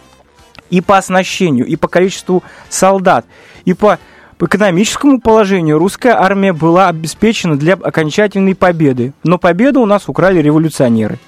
И 0.71 0.81
по 0.81 0.97
оснащению, 0.97 1.67
и 1.67 1.77
по 1.77 1.89
количеству 1.89 2.43
солдат, 2.71 3.27
и 3.65 3.75
по 3.75 3.99
по 4.39 4.47
экономическому 4.47 5.21
положению 5.21 5.79
русская 5.79 6.13
армия 6.13 6.53
была 6.53 6.89
обеспечена 6.89 7.59
для 7.59 7.75
окончательной 7.75 8.55
победы. 8.55 9.13
Но 9.25 9.37
победу 9.37 9.81
у 9.81 9.87
нас 9.87 10.09
украли 10.09 10.41
революционеры. 10.41 11.19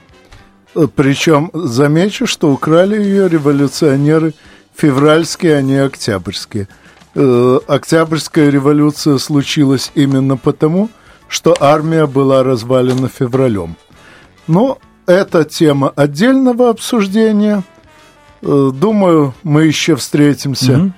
Причем 0.94 1.51
замечу, 1.53 2.26
что 2.26 2.53
украли 2.53 3.03
ее 3.03 3.28
революционеры 3.28 4.32
февральские, 4.76 5.57
а 5.57 5.62
не 5.62 5.78
октябрьские. 5.78 6.68
Э, 7.16 7.59
октябрьская 7.66 8.48
революция 8.48 9.18
случилась 9.18 9.90
именно 9.96 10.36
потому, 10.36 10.88
что 11.30 11.56
армия 11.60 12.06
была 12.06 12.42
развалена 12.42 13.08
февралем. 13.08 13.76
Но 14.48 14.78
это 15.06 15.44
тема 15.44 15.90
отдельного 15.90 16.70
обсуждения. 16.70 17.62
Э, 18.42 18.70
думаю, 18.74 19.32
мы 19.44 19.64
еще 19.64 19.94
встретимся 19.94 20.92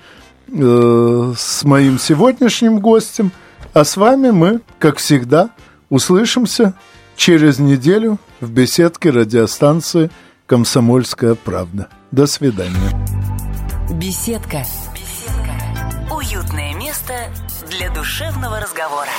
mm-hmm. 0.49 1.37
с 1.37 1.65
моим 1.65 1.99
сегодняшним 1.99 2.81
гостем. 2.81 3.31
А 3.75 3.85
с 3.85 3.97
вами 3.97 4.31
мы, 4.31 4.61
как 4.79 4.97
всегда, 4.97 5.51
услышимся 5.91 6.75
через 7.15 7.59
неделю 7.59 8.19
в 8.41 8.51
беседке 8.51 9.11
радиостанции 9.11 10.11
«Комсомольская 10.47 11.35
правда». 11.35 11.89
До 12.11 12.27
свидания. 12.27 12.91
Беседка. 13.91 14.65
Беседка. 14.95 16.15
Уютное 16.15 16.75
место 16.75 17.15
для 17.71 17.91
душевного 17.91 18.61
разговора. 18.61 19.11